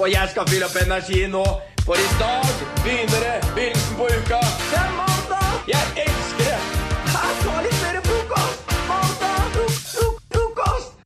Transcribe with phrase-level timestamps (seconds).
[0.00, 1.44] og jeg skal fylle opp energi nå.
[1.84, 2.46] For i dag
[2.84, 4.38] begynner det begynnelsen på uka.
[4.70, 5.50] Det er mandag!
[5.68, 6.60] Jeg elsker det!
[7.10, 8.72] Her, skal litt mer frokost!
[8.88, 10.96] Mandag, frok, frok, frokost!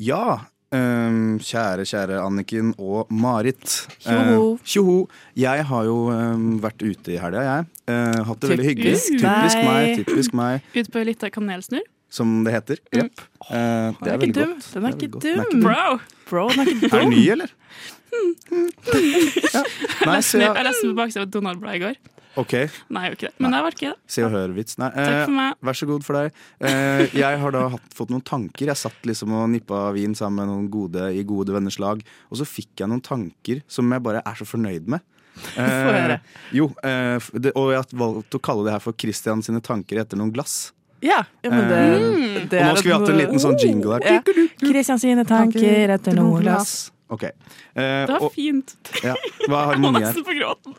[0.00, 0.24] Ja,
[0.72, 3.74] Um, kjære, kjære Anniken og Marit.
[4.00, 5.02] Tjoho.
[5.02, 5.18] Uh.
[5.36, 7.66] Jeg har jo um, vært ute i helga, jeg.
[7.90, 8.94] Uh, hatt det veldig hyggelig.
[8.96, 11.84] Typisk Typisk meg, typisk meg, Ute på ei lita kanelsnurr.
[12.12, 12.82] Som det heter.
[12.92, 13.22] Jepp.
[13.48, 14.54] Eh, det er er veldig dum.
[14.54, 14.70] godt.
[14.74, 15.20] Den er er ikke dum.
[15.24, 15.64] Den er dum.
[15.64, 15.84] Bro!
[16.30, 17.54] Bro, den er ikke Er den ny, eller?
[18.52, 19.62] ja.
[20.06, 22.00] Nei, se, Jeg leste på baksida av et Donald-blad i går.
[22.40, 22.52] OK,
[22.88, 23.34] Nei, jeg gjorde ikke det.
[23.44, 23.96] Men det var ikke det.
[24.14, 24.78] se og hør-vits.
[24.80, 25.56] Nei, Takk eh, for meg.
[25.68, 26.38] Vær så god for deg.
[26.64, 28.70] Eh, jeg har da hatt, fått noen tanker.
[28.72, 32.00] Jeg satt liksom og nippa vin sammen med noen gode i gode venners lag,
[32.30, 35.04] og så fikk jeg noen tanker som jeg bare er så fornøyd med.
[35.60, 36.16] Eh,
[36.56, 40.00] jo, eh, det, og jeg har valgt å kalle det her for Christian sine tanker
[40.00, 40.70] etter noen glass.
[41.02, 42.48] Ja, ja men det, Mm.
[42.48, 44.22] det og nå skulle vi hatt en liten sånn jingle her.
[44.22, 44.96] Ja.
[44.98, 46.90] Sine tanker etter noe glass.
[47.10, 47.24] Ok.
[47.24, 47.32] Eh,
[47.74, 48.74] Det var og, fint.
[49.02, 49.14] ja,
[49.48, 50.12] hva er Jeg harmoni her?
[50.14, 50.74] på gråten.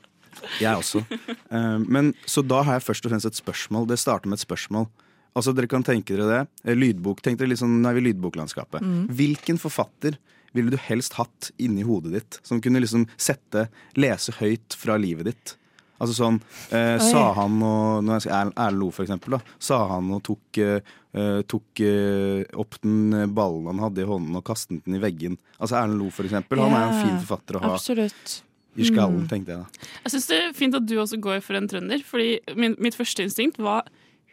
[0.60, 1.04] Jeg også.
[1.52, 3.88] Eh, men så da har jeg først og fremst et spørsmål.
[3.88, 4.88] Det starter med et spørsmål.
[5.36, 6.48] Altså Dere kan tenke dere det.
[6.66, 7.22] Eh, Lydbok.
[7.22, 8.82] Tenk dere litt sånn, nå er vi i lydboklandskapet.
[9.10, 10.18] Hvilken forfatter
[10.54, 12.40] ville du helst hatt inni hodet ditt?
[12.44, 15.56] Som kunne liksom sette, lese høyt fra livet ditt?
[16.02, 16.40] Altså sånn
[16.74, 19.38] eh, Sa han og Erlend Erlend Loe, for eksempel.
[19.38, 24.10] Da, sa han og tok, eh, eh, tok eh, opp den ballen han hadde i
[24.10, 25.38] hånden og kastet den i veggen.
[25.60, 26.64] Altså Erlend Lo, for eksempel.
[26.64, 28.40] Han er en fin forfatter å ha Absolutt.
[28.76, 29.92] i skallen, tenkte jeg da.
[30.06, 32.98] Jeg syns det er fint at du også går for en trønder, fordi min, mitt
[32.98, 33.88] første instinkt var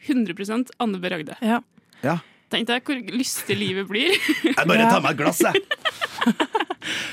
[0.08, 1.12] 100 Anne B.
[1.12, 1.36] Ragde.
[1.44, 1.60] Ja.
[2.00, 2.18] Ja.
[2.50, 4.16] Tenkte jeg hvor lystig livet blir.
[4.48, 5.60] Jeg bare tar meg et glass, jeg!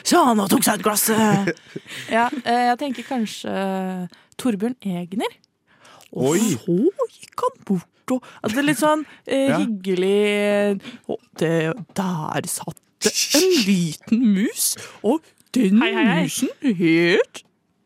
[0.08, 1.04] Så han og tok seg et glass!
[2.18, 3.52] ja, eh, jeg tenker kanskje
[4.38, 5.34] Torbjørn Egner.
[6.14, 6.40] Og Oi.
[6.56, 6.78] så
[7.12, 9.58] gikk han bort og altså, Det er litt sånn eh, Ja.
[9.60, 11.50] hyggelig Og det,
[12.00, 14.70] der satt det en liten mus,
[15.04, 15.20] og
[15.54, 16.22] den Hei, hei, hei.
[16.24, 16.50] musen
[16.80, 17.42] het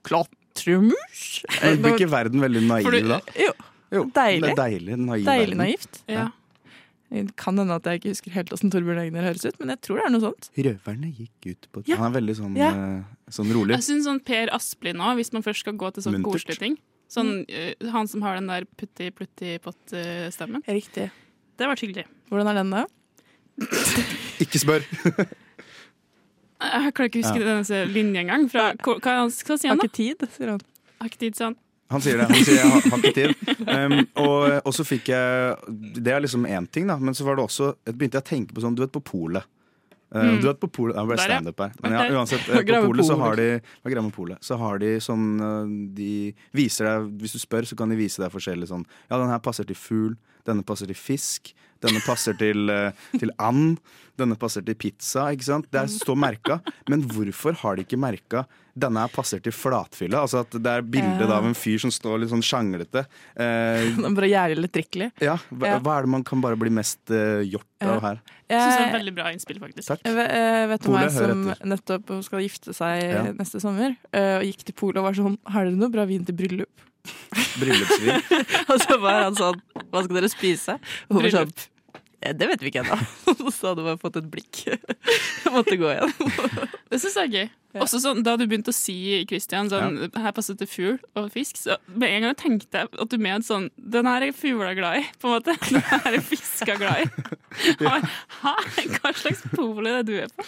[0.08, 1.24] Klatremus.
[1.62, 3.20] Eh, blir ikke verden veldig naiv da?
[3.38, 3.52] Jo,
[3.92, 4.54] Jo, Deilig.
[4.56, 5.98] Deilig, naiv deilig naivt.
[6.08, 6.30] Ja.
[7.12, 9.82] Det kan hende at jeg ikke husker helt åssen Torbjørn Egner høres ut, men jeg
[9.84, 10.46] tror det er noe sånt.
[10.56, 11.98] Røverne gikk ut på Ja.
[12.00, 12.70] Han er veldig sånn, Ja.
[12.72, 13.76] eh, sånn rolig.
[13.76, 16.78] Jeg syns sånn Per Asplin òg, hvis man først skal gå til sånn ting.
[17.12, 20.64] Sånn, eh, han som har den der putti-plutti-pott-stemmen.
[20.66, 21.12] Riktig.
[21.58, 22.06] Det var hyggelig.
[22.30, 22.86] Hvordan er den, da?
[24.44, 24.82] Ikke spør!
[26.62, 28.44] Jeg klarer ikke å huske denne linja engang.
[28.54, 29.88] Hva, hva, hva sier Har han, da?
[29.90, 30.62] ikke tid, sier han.
[31.02, 31.56] Har ikke tid, sier han.
[31.92, 32.28] Han sier det.
[32.32, 33.32] Han sier jeg har, har ikke tid.
[33.68, 36.98] Um, og, og så fikk jeg Det er liksom én ting, da.
[37.02, 39.04] Men så var det også jeg begynte jeg å tenke på sånn Du vet på
[39.12, 39.48] polet.
[40.12, 41.76] Uh, Du vet på polet det er standup her.
[41.84, 44.42] Men ja, uansett, eh, på polet så har de Hva er greia med polet?
[44.44, 46.12] Så har de sånn uh, De
[46.58, 49.40] viser deg Hvis du spør, så kan de vise deg forskjellig sånn Ja, den her
[49.44, 50.18] passer til fugl.
[50.48, 51.54] Denne passer til fisk.
[51.82, 53.80] Denne passer til, uh, til and.
[54.20, 55.32] Denne passer til pizza.
[55.34, 55.66] Ikke sant?
[55.74, 56.60] Det står merka.
[56.92, 58.44] Men hvorfor har de ikke merka
[58.78, 60.14] denne passer til flatfylle?
[60.20, 61.38] Altså at det er bilde Ja.
[61.40, 63.08] av en fyr som står litt sånn sjanglete.
[63.36, 65.10] Eh, Den Bare jævlig litt drikkelig.
[65.26, 67.96] ja, hva, hva er det man kan bare bli mest eh, gjort Ja.
[67.96, 68.22] av her?
[68.52, 69.88] Jeg synes det er et veldig bra innspill, faktisk.
[69.88, 70.02] Takk.
[70.06, 73.24] jeg, vet- jeg vet om ei som nettopp skal gifte seg Ja.
[73.34, 76.24] neste sommer, eh, og gikk til polet og var sånn Har dere noe bra vin
[76.26, 76.88] til bryllup?
[77.60, 78.22] Bryllupsvin.
[78.72, 79.60] Og så var han sånn
[79.92, 80.76] Hva skal dere spise?
[81.10, 81.54] Og hun var sånn
[82.22, 82.98] «Eh, Det vet vi ikke ennå.
[83.46, 84.60] Og så hadde hun bare fått et blikk.
[85.42, 86.12] Jeg måtte gå igjen.
[86.92, 87.48] Det syns jeg er gøy.
[87.72, 87.80] Ja.
[87.86, 88.94] Også sånn, Da du begynte å si
[89.30, 93.14] Christian, sånn, her passet det fugl og fisk, så med en gang tenkte jeg at
[93.14, 95.56] du mente sånn Den her er fugla glad i, på en måte.
[95.72, 97.26] Den her er fiska glad i.
[97.88, 97.96] ja.
[98.44, 98.54] Hæ?
[99.00, 100.46] Hva slags pol er det du er på?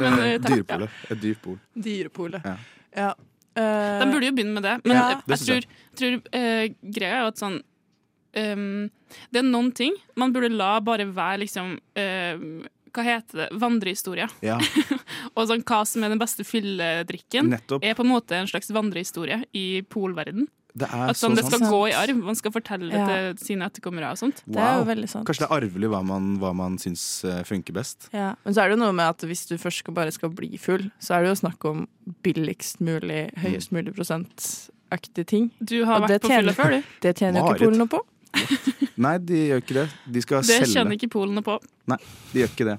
[0.00, 0.62] Men, eh, takk, ja.
[0.62, 0.96] Dyrepolet.
[1.12, 1.58] Et dyrpol.
[1.88, 2.48] Dyrepolet.
[2.48, 2.56] Ja.
[3.02, 3.10] Ja.
[3.56, 4.76] Eh, De burde jo begynne med det.
[4.84, 5.08] Men Ja.
[5.10, 5.66] jeg, jeg tror,
[5.98, 7.58] tror, tror uh, greia er jo at sånn
[8.36, 8.90] um,
[9.32, 13.48] Det er noen ting man burde la bare være liksom uh, Hva heter det?
[13.60, 14.26] Vandrehistorie.
[14.44, 14.58] Ja,
[15.36, 17.84] Og sånn hva som er den beste fylledrikken, nettopp.
[17.84, 20.48] er på en måte en slags vandrehistorie i polverden.
[20.74, 21.70] Det er At sånn, det skal sant.
[21.70, 22.16] gå i arv.
[22.16, 23.06] Man skal fortelle det Ja.
[23.34, 24.42] til sine etterkommere og sånt.
[24.48, 25.26] Det er jo veldig sant.
[25.28, 28.08] Kanskje det er arvelig hva man, hva man syns eh, funker best.
[28.14, 28.34] Ja.
[28.44, 30.56] Men så er det jo noe med at hvis du først skal bare skal bli
[30.56, 31.86] full, så er det jo snakk om
[32.24, 35.50] billigst mulig, høyest mulig prosentaktig ting.
[35.62, 36.82] Du har Og vært på tjener- fylla før, du.
[37.02, 38.00] Det tjener jo ikke Polen noe på.
[38.96, 39.88] Nei, de gjør ikke det.
[40.10, 40.72] De skal Det selge.
[40.72, 41.58] kjenner ikke polene på.
[41.86, 41.98] Nei,
[42.32, 42.78] De gjør ikke det.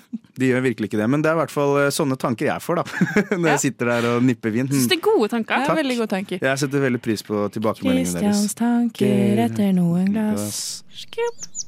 [0.40, 1.08] De gjør virkelig ikke det.
[1.12, 2.84] Men det er i hvert fall eh, sånne tanker jeg får, da.
[3.36, 3.54] Når Ja.
[3.56, 4.70] jeg sitter der og nipper vin.
[4.70, 5.68] Synes det er gode Det Takk.
[5.68, 6.38] er veldig gode tanker.
[6.42, 8.40] Jeg setter veldig pris på tilbakemeldingene deres.
[8.46, 10.84] Christians tanker etter noen glass.
[11.12, 11.58] Glass.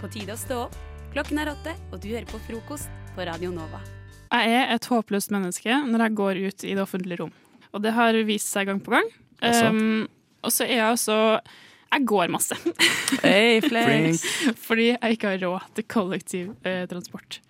[0.00, 0.76] På tide å stå opp.
[1.14, 3.80] Klokken er åtte, og du hører på frokost på Radio Nova.
[4.32, 7.32] Jeg er et håpløst menneske når jeg går ut i det offentlige rom.
[7.72, 9.08] og det har vist seg gang på gang.
[9.42, 10.06] Um,
[10.42, 11.16] og så er jeg også
[11.92, 12.56] Jeg går masse.
[13.22, 13.60] Hey.
[14.66, 17.40] Fordi jeg ikke har råd til kollektivtransport.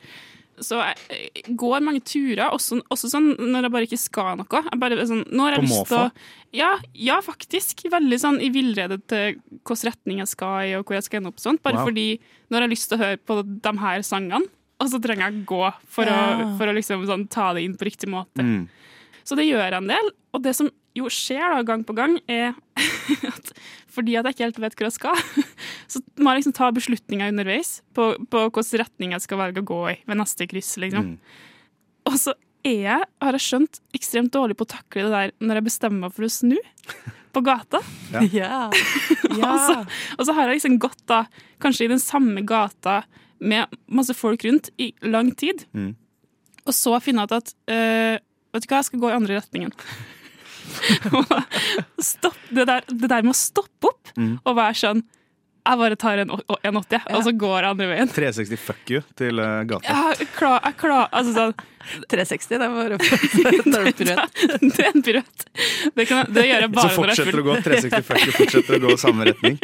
[0.65, 4.63] Så jeg eh, går mange turer, også, også sånn når jeg bare ikke skal noe.
[4.71, 6.07] Jeg bare, sånn, nå har jeg På lyst til å
[6.57, 7.83] ja, ja, faktisk.
[7.93, 11.33] Veldig sånn i villrede til hvilken retning jeg skal i, og hvor jeg skal ende
[11.35, 11.43] opp.
[11.43, 11.61] Sånt.
[11.67, 11.91] Bare Wow.
[11.91, 12.07] fordi
[12.49, 14.49] når jeg har lyst til å høre på de her sangene,
[14.83, 15.63] og så trenger jeg å gå
[15.97, 16.17] for Ja.
[16.45, 18.45] å, for å liksom, sånn, ta det inn på riktig måte.
[18.45, 18.67] Mm.
[19.27, 20.11] Så det gjør jeg en del.
[20.37, 22.55] Og det som jo skjer da gang på gang, er
[23.33, 23.53] at
[23.97, 25.21] fordi at jeg ikke helt vet hvor jeg skal,
[25.93, 29.69] så må jeg liksom ta beslutninger underveis på, på hvilken retning jeg skal velge å
[29.69, 30.75] gå i ved neste kryss.
[30.83, 31.15] liksom.
[31.17, 31.45] Mm.
[32.07, 32.37] Og så
[32.67, 36.07] er jeg, har jeg skjønt, ekstremt dårlig på å takle det der når jeg bestemmer
[36.07, 36.57] meg for å snu
[37.33, 37.81] på gata.
[38.37, 38.67] Ja.
[39.37, 39.75] Og, så,
[40.17, 41.25] og så har jeg liksom gått da,
[41.63, 43.03] kanskje i den samme gata
[43.41, 45.65] med masse folk rundt i lang tid.
[45.77, 45.95] Mm.
[46.67, 48.17] Og så finne ut at uh,
[48.57, 49.73] Vet du hva, jeg skal gå i andre retningen.
[52.03, 54.39] Stopp, det, der, det der med å stoppe opp Mm.
[54.49, 55.01] og være sånn
[55.67, 58.09] Jeg bare tar en 180, og så går jeg andre veien.
[58.15, 59.91] 360 fuck you til eh, gata.
[59.91, 61.55] Jeg er klar, jeg er klar altså sånn,
[62.15, 62.99] 360, det var det
[63.67, 65.45] Det er en piruett.
[65.99, 68.79] Det, det gjør jeg bare når jeg er fortsetter å gå 360 fuck you, fortsetter
[68.79, 69.59] å gå i samme retning.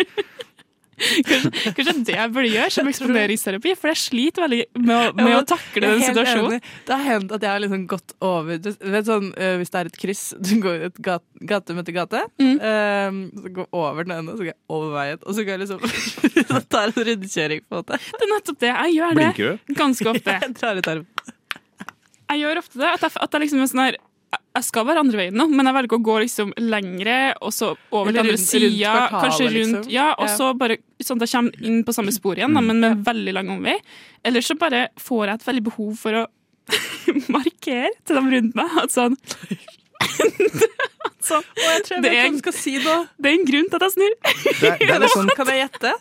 [1.03, 5.37] Kanskje, kanskje det jeg burde gjøre som eksponeringsterapi, for jeg sliter veldig med å, med
[5.39, 6.61] å takle den situasjonen.
[6.87, 9.81] Det har hendt at jeg har liksom gått over du vet sånn, uh, Hvis det
[9.81, 12.55] er et kryss, du går et gat, gate møter gate, Mm.
[12.61, 15.65] uh, så går over den ene, så går jeg over veien, og så går jeg
[15.65, 15.83] liksom
[16.53, 17.99] Så tar jeg en rundkjøring, på en måte.
[18.13, 18.73] Det er nettopp det.
[18.73, 20.39] Jeg gjør det ganske ofte.
[20.43, 21.29] Jeg drar ut armen.
[22.33, 22.89] Jeg gjør ofte det.
[22.97, 23.99] At jeg, at jeg liksom er sånn her
[24.33, 27.71] jeg skal være andre veien nå, men jeg velger å gå liksom lengre, og så
[27.91, 28.93] over til andre sida.
[29.13, 29.91] Kanskje rundt, liksom.
[29.93, 30.37] ja, og Ja.
[30.37, 33.33] så bare sånn at jeg kommer inn på samme spor igjen, da, men med veldig
[33.35, 33.79] lang omvei.
[34.25, 36.27] Eller så bare får jeg et veldig behov for å
[37.37, 39.17] markere til dem rundt meg at sånn
[40.03, 42.97] at sånn, Jeg tror jeg Det vet er- hva du skal si nå.
[43.21, 44.15] Det er en grunn til at jeg snur.
[44.23, 45.93] Det er, det er litt sånn Kan jeg gjette?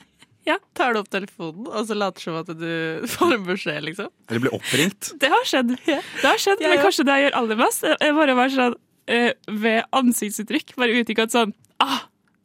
[0.48, 0.56] Ja.
[0.78, 2.70] Tar du opp telefonen, og så later som at du
[3.14, 4.08] får en beskjed, liksom?
[4.30, 5.12] Eller blir oppringt.
[5.22, 5.76] Det har skjedd.
[5.86, 8.56] Det har skjedd, Ja, Men kanskje det jeg gjør aller mest, er bare å være
[8.56, 8.78] sånn
[9.12, 9.30] eh,
[9.66, 10.74] ved ansiktsuttrykk.
[10.82, 12.02] Bare uttrykke at sånn Ah!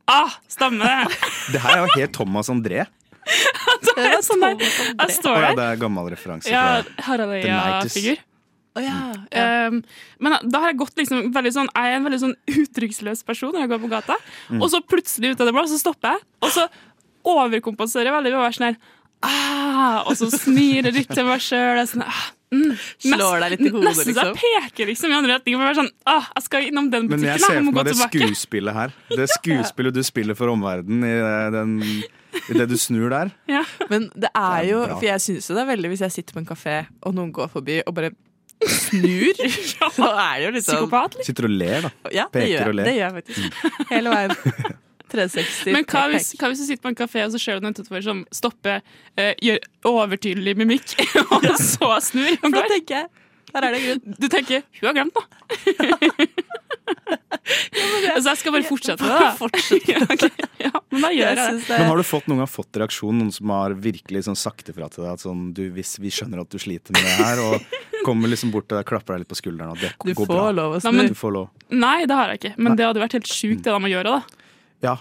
[0.09, 0.37] Ah!
[0.49, 1.19] Stemmer det?
[1.57, 2.85] Det her er jo helt Thomas André.
[3.97, 5.57] Det er sånn der, jeg står ja, der.
[5.59, 6.51] det er gammel referanse.
[6.53, 7.97] Ja, fra- Harald The Nighties.
[7.97, 8.21] Eia-figur.
[8.77, 8.97] Å ja.
[9.33, 9.45] ja.
[9.73, 9.79] Um,
[10.21, 13.55] men da har jeg gått liksom veldig sånn Jeg er en veldig sånn uttrykksløs person
[13.57, 14.19] når jeg går på gata.
[14.61, 16.27] Og så plutselig ut av det blå, så stopper jeg.
[16.45, 16.67] Og så
[17.33, 18.79] overkompenserer veldig ved å være sånn her
[19.27, 21.81] ah, Og så smiler litt til meg sjøl.
[21.89, 22.25] Sånn, ah,
[22.55, 22.75] mm,
[23.07, 24.37] Slår deg litt i hodet, Nesten så jeg liksom.
[24.43, 25.57] peker liksom i andre retning.
[25.57, 27.33] For å være sånn, ah, jeg skal innom den Men butikken.
[27.33, 28.95] jeg ser jeg for meg det skuespillet her.
[29.11, 32.05] Det skuespillet du spiller for omverdenen i, eh, den-
[32.51, 33.33] i det du snur der.
[33.49, 33.65] Ja.
[33.91, 34.95] Men det er Det er jo bra.
[35.01, 37.33] For jeg syns jo det er veldig hvis jeg sitter på en kafé, og noen
[37.33, 38.11] går forbi og bare
[38.67, 39.33] snur,
[39.81, 39.89] ja.
[39.91, 41.25] så er det jo litt sånn Psykopat, liksom.
[41.33, 41.91] Sitter og ler, da.
[42.13, 42.85] Ja, Peker og ler.
[42.85, 43.89] det gjør jeg faktisk.
[43.91, 44.77] Hele veien.
[45.13, 45.73] 360.
[45.75, 47.77] Men hva hvis, hva hvis du sitter på en kafé og så ser du noen
[47.77, 48.83] utenfor som stopper,
[49.19, 49.63] uh, gjør
[49.93, 50.97] overtydelig mimikk,
[51.35, 53.09] og så snur For Da tenker jeg
[53.57, 54.17] her er det grunn.
[54.23, 55.27] Du tenker 'hun har glemt noe'.
[58.23, 59.31] så jeg skal bare fortsette det, da.
[59.39, 59.89] Fortsett.
[59.89, 60.31] ja, okay.
[60.61, 61.79] ja, men da gjør Jeg jeg det.
[61.79, 64.89] Men har du fått noen gang fått reaksjon, noen som har virkelig sånn sagt ifra
[64.93, 67.55] til deg at sånn, du, hvis vi skjønner at du sliter med det her, og
[68.07, 70.51] kommer liksom bort til deg, klapper deg litt på skulderen, og det Du går bra.
[70.55, 71.47] lov å Nei, men- Du får lov.
[71.71, 72.55] Nei, det har jeg ikke.
[72.59, 74.19] Men det hadde vært helt sjukt, det de må gjøre.
[74.21, 74.23] da.
[74.85, 74.97] Ja,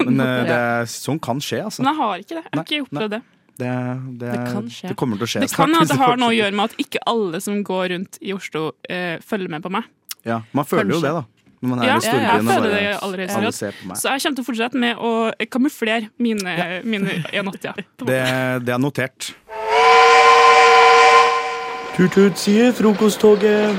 [0.00, 0.60] men eh, det,
[0.92, 1.84] sånn kan skje, altså.
[1.84, 2.44] Men jeg har ikke det.
[2.46, 3.20] Jeg har ikke opplevd det.
[3.60, 3.72] Det,
[4.20, 4.88] det, Det kan skje.
[4.88, 6.56] det kommer til å skje Det kan snart, hende at det har noe å gjøre
[6.56, 9.90] med at ikke alle som går rundt i Oslo, eh, følger med på meg.
[10.24, 11.26] Ja, man føler jo det, da.
[11.60, 13.98] Når man er Ja, i jeg storbyen og føler det allerede, alle ser på meg.
[14.00, 15.12] Så jeg kommer til å fortsette med å
[15.52, 16.54] kamuflere mine,
[16.94, 17.84] mine 180.
[18.08, 18.20] Det,
[18.64, 19.32] det er notert.
[21.98, 23.76] Tut-tut, sier frokosttoget.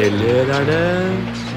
[0.00, 1.49] Eller er det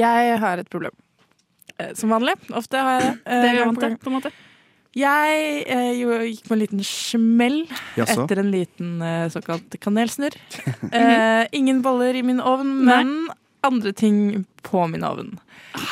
[0.00, 0.94] Jeg har et problem.
[1.78, 2.34] Eh, Som vanlig.
[2.56, 3.18] Ofte har jeg det.
[3.26, 4.32] eh, Det er jeg til, på en måte.
[4.98, 5.34] Jeg
[5.70, 6.00] eh,
[6.32, 7.60] gikk på en liten smell
[7.94, 8.24] Jaså?
[8.24, 10.34] etter en liten eh, såkalt kanelsnurr.
[10.92, 13.12] eh, ingen boller i min ovn, men
[13.62, 15.36] andre ting på min ovn.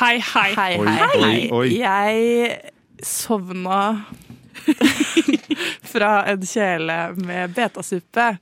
[0.01, 0.49] Hei, hei.
[0.57, 1.67] Hei, Oi, hei, oi, oi.
[1.79, 2.59] Jeg
[3.05, 3.79] sovna
[5.93, 8.33] fra en kjele med betasuppe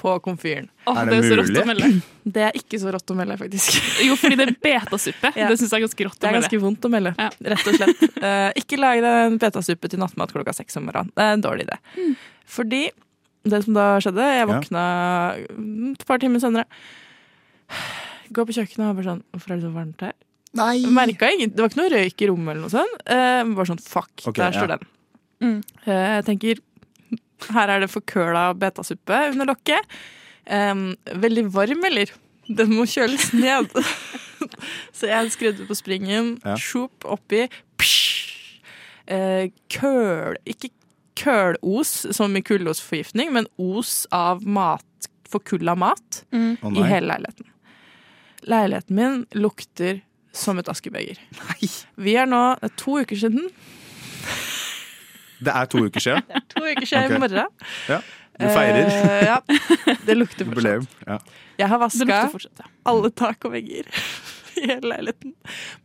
[0.00, 0.70] på komfyren.
[0.88, 1.62] Oh, Er det det er så rått mulig?
[1.62, 1.90] å melde.
[2.36, 3.76] Det er ikke så rått å melde, faktisk.
[4.06, 5.30] Jo, fordi det er betasuppe.
[5.36, 5.48] Ja.
[5.50, 6.48] Det syns jeg er ganske rått Det er melde.
[6.48, 7.28] ganske vondt å melde, Ja.
[7.52, 8.02] rett og slett.
[8.20, 11.12] Uh, ikke lag deg en betasuppe til nattmat klokka seks om morgenen.
[11.16, 11.78] Det er en dårlig idé.
[12.50, 12.82] Fordi
[13.50, 14.82] det som da skjedde Jeg våkna
[15.48, 16.66] mm, et par timer senere.
[18.36, 20.16] Går på kjøkkenet og bare sånn Hvorfor er det så varmt her?
[20.60, 20.74] Nei!
[20.90, 22.96] Merka ingen, Det var ikke noe røyk i rommet eller noe sånt.
[23.06, 24.76] Uh, bare sånn fuck, okay, der står ja.
[24.76, 24.88] den.
[25.40, 25.58] Mm.
[25.86, 26.62] Uh, jeg tenker
[27.54, 29.86] her er det forkøla betasuppe under lokket.
[30.50, 32.10] Um, veldig varm, eller?
[32.50, 33.70] Den må kjøles ned.
[34.96, 36.56] Så jeg skrudde på springen, Ja.
[36.58, 37.44] sjopp oppi.
[37.78, 38.60] Psh!
[39.10, 40.70] Eh, køl Ikke
[41.18, 46.56] kølos som i kullosforgiftning, men os av mat, forkulla mat Mm.
[46.76, 47.46] I hele leiligheten.
[48.48, 50.00] Leiligheten min lukter
[50.32, 51.18] som et askebeger.
[51.98, 53.50] Vi er nå to uker siden.
[55.40, 56.22] Det er to uker siden.
[56.54, 57.46] To uker siden i morgen.
[57.88, 58.00] Ja.
[58.40, 59.38] Du feirer Uh, ja.
[60.06, 60.56] Det lukter fortsatt.
[60.56, 60.86] jubileum.
[61.06, 61.18] Ja.
[61.60, 62.68] Jeg har vaska fortsatt, ja.
[62.88, 63.88] alle tak og vegger
[64.60, 65.34] i hele leiligheten.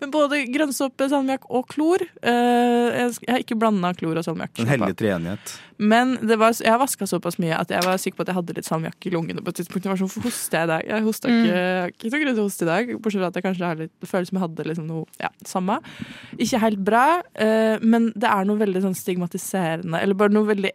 [0.02, 2.04] Men både grønnsåpe, salmiakk og klor.
[2.22, 4.60] eh, jeg, har ikke blanda klor og salmiakk.
[4.62, 5.56] En hellig treenighet.
[5.78, 8.40] Men det var, jeg har vaska såpass mye at jeg var sikker på at jeg
[8.40, 9.44] hadde litt salmiakk i lungene.
[9.44, 9.84] på et tidspunkt.
[9.84, 10.88] Det var sånn, Hvorfor hoster jeg i dag?
[10.92, 12.94] Jeg hosta ikke, har ikke så grunn til å hoste i dag.
[12.96, 15.32] Bortsett fra at jeg kanskje har litt, det føles som jeg hadde liksom noe ja,
[15.48, 15.80] samme.
[16.38, 20.72] Ikke helt bra, eh, men det er noe veldig sånn stigmatiserende, eller bare noe veldig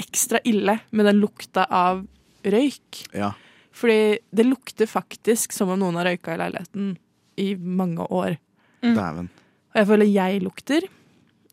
[0.00, 2.04] ekstra ille med den lukta av
[2.42, 3.04] røyk.
[3.12, 3.32] Ja.
[3.72, 6.92] Fordi det lukter faktisk som om noen har røyka i leiligheten
[7.40, 8.36] i mange år.
[8.82, 9.30] Dæven.
[9.72, 10.88] Og jeg føler jeg lukter.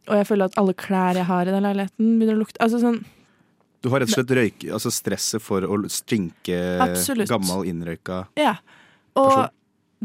[0.10, 2.62] Og jeg føler at alle klær jeg har i den leiligheten, begynner å lukte.
[2.66, 3.00] Altså sånn,
[3.80, 7.30] Du har rett og slett røyk, altså stresset for å stinke Absolutt.
[7.32, 8.58] gammel innrøyka ja.
[9.16, 9.54] Og Person.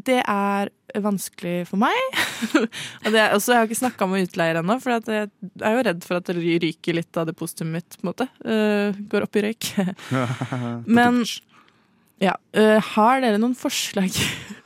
[0.06, 0.70] det er
[1.02, 2.20] vanskelig for meg.
[3.04, 5.26] og det også, jeg har ikke snakka med utleier ennå, for at jeg
[5.58, 7.98] er jo redd for at det ryker litt av depositumet mitt.
[7.98, 8.28] på en måte.
[8.46, 9.72] Uh, går opp i røyk.
[11.00, 11.24] Men
[12.22, 14.14] ja, uh, har dere noen forslag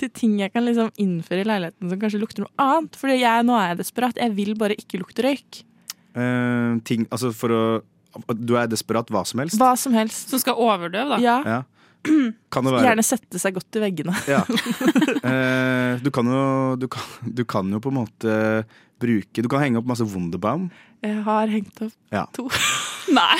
[0.00, 2.98] til ting jeg kan liksom innføre i leiligheten som kanskje lukter noe annet?
[3.16, 4.20] Jeg, nå er jeg desperat.
[4.20, 5.62] Jeg vil bare ikke lukte røyk.
[6.12, 7.62] Uh, ting, altså for å
[8.36, 9.56] Du er desperat hva som helst?
[9.60, 10.28] Hva som helst.
[10.28, 11.20] Som skal overdøve, da.
[11.24, 11.60] Ja, Ja.
[12.52, 14.12] Kan det være Gjerne sette seg godt i veggene.
[14.26, 14.40] Ja.
[15.22, 16.42] Uh, du, kan jo,
[16.82, 18.38] du, kan, du kan jo på en måte
[19.02, 20.66] bruke Du kan henge opp masse Wunderbaum.
[21.02, 22.26] Jeg har hengt opp Ja.
[22.34, 22.48] to.
[23.18, 23.38] Nei!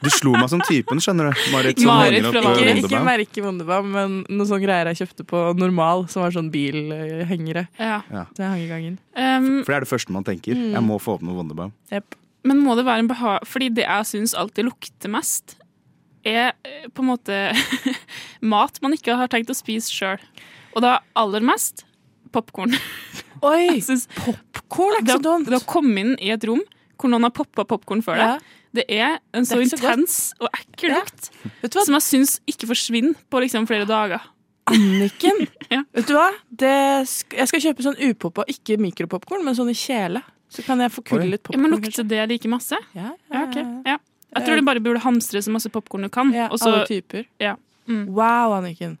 [0.00, 1.40] Du slo meg som typen, skjønner du.
[1.52, 5.26] Marit som Marit fra eh, Ikke, ikke merke Wunderbaum, men noen sånne greier jeg kjøpte
[5.28, 7.66] på Normal, som var sånn bilhengere.
[7.76, 8.00] Ja.
[8.08, 8.96] Så jeg hang i gangen.
[9.12, 10.56] Um, For det er det første man tenker.
[10.56, 10.72] Mm.
[10.78, 11.74] Jeg må få opp noe Wunderbaum.
[11.92, 12.16] Yep.
[12.48, 13.44] men må det være en behag...
[13.48, 15.58] Fordi det jeg syns alltid lukter mest,
[16.24, 17.36] er eh, på en måte
[18.54, 20.20] mat man ikke har tenkt å spise sjøl.
[20.76, 21.84] Og da aller mest
[22.32, 22.72] popkorn.
[23.50, 23.80] Oi!
[23.80, 25.48] Popkorn er ikke så dumt.
[25.50, 26.62] Det å komme inn i et rom
[27.00, 28.56] hvor noen har poppa popkorn før deg, Ja.
[28.74, 30.42] Det er en så, er så intens godt.
[30.46, 31.00] og ekkel Ja.
[31.00, 31.30] lukt
[31.62, 34.20] Vet du hva, som jeg syns ikke forsvinner på liksom flere dager.
[34.70, 35.46] Anniken?
[35.70, 35.82] Ja.
[35.94, 36.28] Vet du hva?
[36.50, 36.70] Det
[37.36, 40.22] jeg skal kjøpe sånn upoppa, ikke mikropopkorn, men sånn i kjele.
[40.50, 42.74] Så kan jeg få kulle litt litt Ja, men Lukter det like masse?
[42.94, 43.58] Ja, Ja, ok.
[43.86, 43.98] Ja.
[44.34, 46.30] Jeg tror du bare burde hamstre så masse popkorn du kan.
[46.34, 47.24] Ja, Også, alle typer.
[47.42, 47.56] ja.
[47.90, 48.04] Mm.
[48.14, 48.98] Wow, Anniken.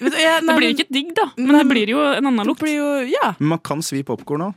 [0.00, 2.26] Vet du, jeg, Det blir jo ikke digg, da, men Nei, det blir jo en
[2.30, 2.60] annen lukt.
[2.62, 4.54] blir jo Ja, Men man kan svi popkorn òg.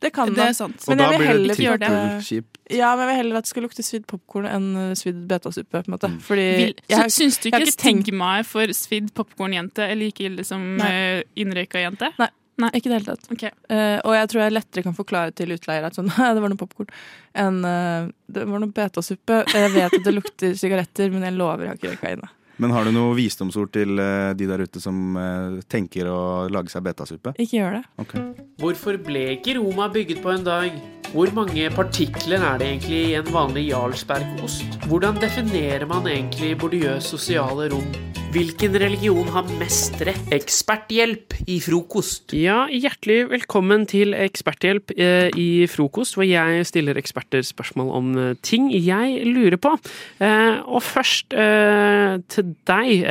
[0.00, 0.48] det kan Det man.
[0.48, 0.76] er sant.
[0.84, 2.24] Og Men jeg vil blir heller det gjøre det-.
[2.70, 5.70] Ja, men jeg vil heller at det skal lukte svidd popkorn enn uh, svidd betasuppe.
[5.74, 6.10] på en måte.
[6.12, 6.18] Mm.
[6.26, 10.24] Fordi Vil, jeg, så, syns du ikke ikke tenkt- stigmaet for svidd popkornjente er like
[10.26, 10.90] ille som Nei.
[10.90, 12.12] eh, innrøyka jente?
[12.60, 13.28] Ikke i det hele tatt.
[13.32, 13.50] Okay.
[13.72, 16.60] Uh, og jeg tror jeg lettere kan forklare til utleier at sånn, det var noe
[16.60, 16.90] popkorn,
[17.40, 19.44] enn uh, det var noe betasuppe.
[19.48, 22.30] Jeg vet at det lukter sigaretter, men jeg lover jeg har ikke røyka inne.
[22.60, 26.20] Men har du noe visdomsord til eh, de der ute som eh, tenker å
[26.52, 27.32] lage seg betasuppe?
[27.40, 27.82] Ikke gjør det.
[28.04, 28.26] Okay.
[28.60, 30.76] Hvorfor ble ikke Roma bygget på en dag?
[31.10, 34.76] Hvor mange partikler er det egentlig i en vanlig Jarlsbergost?
[34.90, 37.88] Hvordan definerer man egentlig bordiøs sosiale rom?
[38.30, 40.28] Hvilken religion har mest rett?
[40.30, 42.30] Eksperthjelp i frokost.
[42.38, 48.12] Ja, hjertelig velkommen til Eksperthjelp eh, i frokost, hvor jeg stiller eksperter spørsmål om
[48.46, 49.74] ting jeg lurer på.
[50.22, 53.04] Eh, og først eh, til deg.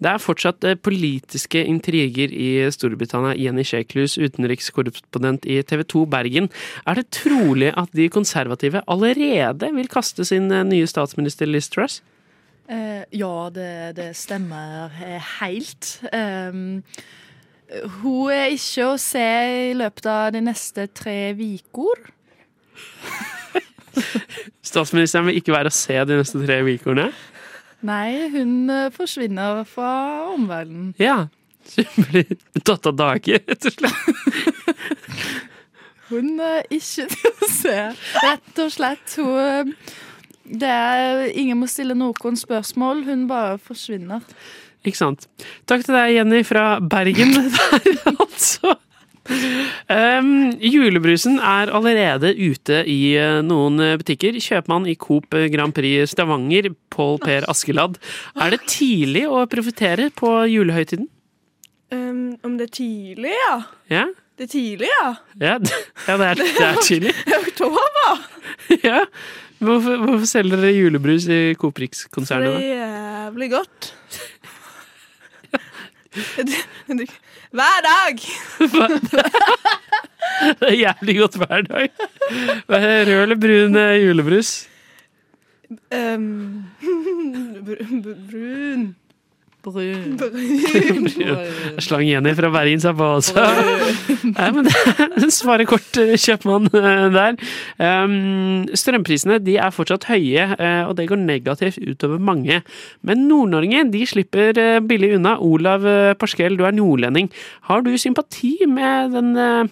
[0.00, 3.36] Det er fortsatt eh, politiske intriger i Storbritannia.
[3.38, 6.50] Jenny Sheklus, utenrikskorrespondent i TV 2 Bergen.
[6.86, 12.00] Er det trolig at de konservative allerede vil kaste sin eh, nye statsminister Liz Truss?
[12.70, 14.92] Eh, ja, det, det stemmer
[15.40, 15.96] helt.
[16.12, 16.82] Um,
[18.02, 19.26] hun er ikke å se
[19.70, 22.08] i løpet av de neste tre uker.
[24.70, 27.10] Statsministeren vil ikke være å se de neste tre ukene?
[27.86, 29.92] Nei, hun eh, forsvinner fra
[30.34, 30.92] omverdenen.
[31.00, 31.28] Ja.
[31.68, 34.04] Så hun blir tatt av dage, rett og slett.
[36.10, 37.74] Hun er ikke til å se,
[38.24, 39.16] rett og slett.
[39.20, 39.74] Hun eh,
[40.50, 44.24] det er, ingen må stille noen spørsmål, hun bare forsvinner.
[44.82, 45.28] Ikke sant.
[45.70, 47.36] Takk til deg, Jenny fra Bergen.
[47.54, 48.74] Der, altså.
[49.90, 50.30] Um,
[50.62, 54.36] julebrusen er allerede ute i eh, noen eh, butikker.
[54.42, 57.98] Kjøpmann i Coop Grand Prix Stavanger, Pål Per Askeladd.
[58.38, 61.06] Er det tidlig å profitere på julehøytiden?
[61.90, 63.54] Um, om det er tidlig, ja.
[63.90, 64.04] Ja,
[64.38, 65.08] Det er tidlig, ja.
[65.42, 65.54] ja,
[66.06, 67.14] ja det, er, det er tidlig.
[67.40, 68.26] Oktober.
[68.84, 69.00] Ja.
[69.60, 72.54] Hvorfor, hvorfor selger dere julebrus i Coop Det Rix-konsernet?
[72.56, 73.90] er jævlig godt.
[77.50, 78.18] Hver dag!
[80.60, 81.88] Det er jævlig godt hver dag.
[82.68, 84.68] Rød eller brun eh, julebrus?
[85.94, 86.64] Um,
[87.66, 87.74] br
[89.62, 90.16] br brun.
[90.16, 91.08] Brun.
[91.80, 93.44] Slang Jenny fra Bergen seg på også.
[94.30, 97.36] Nei, men det svarer kort, eh, kjøpmann eh, der.
[97.80, 102.62] Um, strømprisene de er fortsatt høye, eh, og det går negativt utover mange.
[103.06, 105.36] Men Nord-Norge de slipper billig unna.
[105.40, 105.84] Olav
[106.20, 107.30] Parskell, du er nordlending.
[107.68, 109.70] Har du sympati med den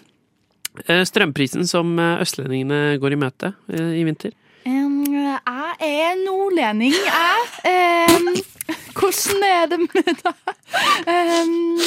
[1.09, 4.35] strømprisen som østlendingene går i møte i vinter?
[4.69, 7.39] Um, jeg er nordlending, jeg.
[7.65, 8.33] Um,
[8.99, 10.37] hvordan er det med deg?
[11.07, 11.79] Um,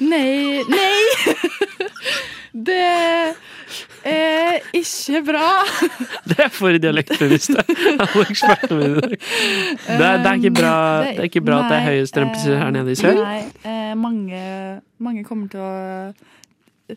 [0.00, 1.00] nei Nei!
[2.56, 2.76] Det
[4.06, 5.48] er ikke bra.
[6.30, 7.60] Det er for dialektbevisste.
[8.00, 9.10] Alle ekspertene mine i dag.
[9.18, 10.74] Det, er- det er ikke bra,
[11.04, 13.18] det er ikke bra at det er høye strømpriser her nede i sør.
[13.20, 14.40] Nei, eh, mange,
[15.04, 16.96] mange kommer til å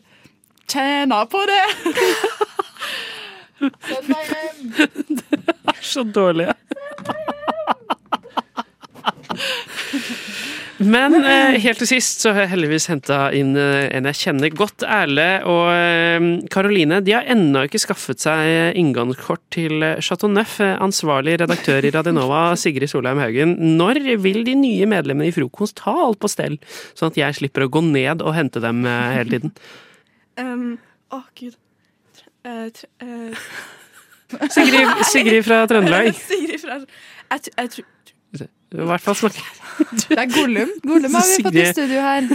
[0.70, 1.64] tjene på det.
[4.08, 4.96] Meg hjem.
[5.84, 6.54] Så dårlige.
[10.80, 14.52] Men eh, helt til sist så har jeg heldigvis henta inn eh, en jeg kjenner
[14.56, 14.84] godt.
[14.88, 20.56] Erle og eh, Karoline de har ennå ikke skaffet seg inngangskort til Chateau Neuf.
[20.60, 23.56] Ansvarlig redaktør i Radionova, Sigrid Solheim Haugen.
[23.76, 26.56] Når vil de nye medlemmene i Frokost ha alt på stell,
[26.96, 29.54] sånn at jeg slipper å gå ned og hente dem hele tiden?
[30.40, 30.66] Um,
[31.12, 31.56] Å, gud.
[32.16, 33.48] Tr- eh, tr- eh,
[34.54, 36.12] Sigrid, Sigrid fra Trøndelag.
[36.30, 37.88] Sigrid fra jeg, tror-
[38.38, 39.42] I hvert fall snakke
[40.10, 40.70] Det er Gollum.
[40.86, 42.26] Gollum har vi fått i studio her.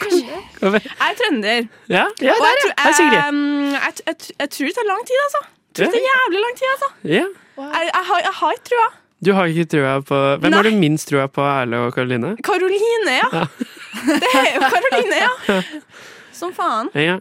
[0.00, 1.68] jeg er trønder.
[1.92, 3.20] Ja, ja Og jeg, tror- Hei, Sigrid.
[3.28, 5.42] um, jeg, jeg, jeg tror det tar lang tid, altså.
[5.44, 6.88] Jeg tror det tar jævlig lang tid, altså.
[7.04, 7.26] Ja.
[7.60, 8.88] Jeg, jeg, har, jeg har ikke trua.
[9.20, 10.56] Du har ikke trua på Hvem Nei.
[10.56, 12.32] har du minst trua på, Erle og Karoline?
[12.42, 13.44] Karoline, ja.
[14.24, 15.60] Det er jo Karoline, ja.
[16.32, 16.88] Som faen.
[16.96, 17.18] Ja.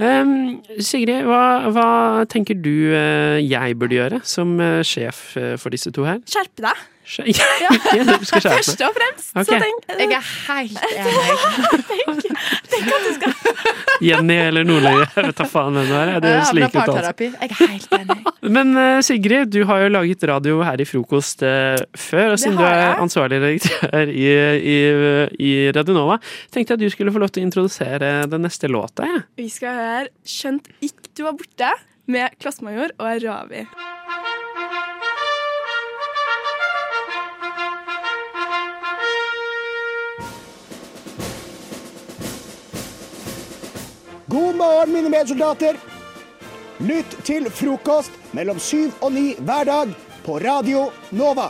[0.00, 1.88] Um, Sigrid, hva, hva
[2.30, 6.20] tenker du eh, jeg burde gjøre som eh, sjef eh, for disse to her?
[6.28, 6.86] Skjerpe deg.
[7.10, 9.30] Skje- Ja, skal Først og fremst.
[9.34, 9.44] okay.
[9.44, 12.34] Så tenk, Jeg er helt enig.
[12.70, 13.32] tenk at du skal
[14.08, 16.12] Jenny eller Nordløye, jeg vet da faen hvem det er.
[16.24, 16.92] Det høres like ut.
[16.94, 17.12] Altså.
[17.26, 18.16] Jeg er helt enig.
[18.56, 22.56] Men eh, Sigrid, du har jo laget radio her i Frokost eh, før, og siden
[22.60, 24.30] du er ansvarlig redaktør i,
[24.70, 24.78] i,
[25.36, 26.16] i Radio Nova,
[26.54, 29.04] tenkte jeg at du skulle få lov til å introdusere den neste låta.
[29.10, 29.20] Ja.
[29.40, 31.74] Vi skal høre 'Skjønt ikk du var borte'
[32.10, 33.66] med Klassemajor og Ravi.
[44.30, 45.74] God morgen, mine medsoldater.
[46.86, 49.90] Lytt til frokost mellom syv og ni hver dag
[50.22, 50.84] på Radio
[51.18, 51.48] Nova.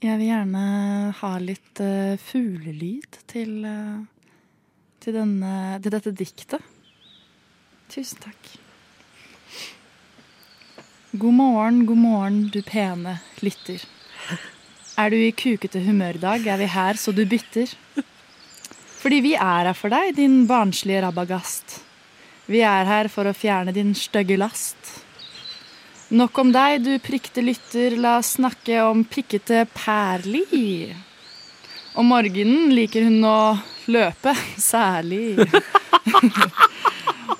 [0.00, 0.64] Jeg vil gjerne
[1.20, 4.00] ha litt uh, fuglelyd til, uh,
[5.04, 6.74] til, til dette diktet.
[7.92, 8.59] Tusen takk.
[11.12, 13.82] God morgen, god morgen, du pene lytter.
[14.94, 17.72] Er du i kukete humørdag, er vi her så du bytter.
[19.00, 21.80] Fordi vi er her for deg, din barnslige rabagast.
[22.46, 24.78] Vi er her for å fjerne din stygge last.
[26.14, 30.94] Nok om deg, du prikte lytter, la oss snakke om pikkete Perli.
[31.98, 33.38] Om morgenen liker hun å
[33.90, 35.40] løpe, særlig.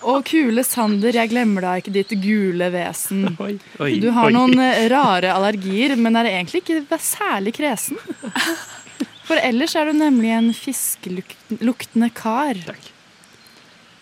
[0.09, 3.27] Og kule Sander, jeg glemmer deg ikke ditt gule vesen.
[3.45, 4.35] Oi, oi, Du har oi.
[4.37, 7.99] noen eh, rare allergier, men er egentlig ikke særlig kresen.
[9.29, 12.59] For ellers er du nemlig en fiskeluktende kar.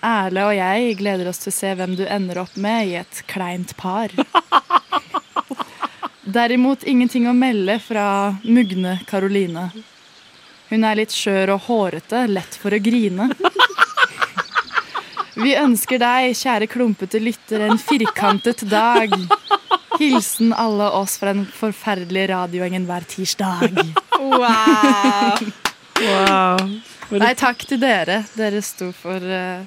[0.04, 3.22] Erle og jeg gleder oss til å se hvem du ender opp med i et
[3.28, 4.14] kleint par.
[6.38, 8.06] Derimot ingenting å melde fra
[8.44, 9.68] mugne Karoline.
[10.68, 13.30] Hun er litt skjør og hårete, lett for å grine.
[15.38, 19.12] Vi ønsker deg, kjære klumpete lytter, en firkantet dag.
[19.98, 23.78] Hilsen alle oss fra den forferdelige radioengen hver tirsdag.
[24.18, 25.50] Wow!
[25.98, 26.64] Wow.
[27.18, 28.20] Nei, takk til dere.
[28.36, 29.62] Dere sto for, uh,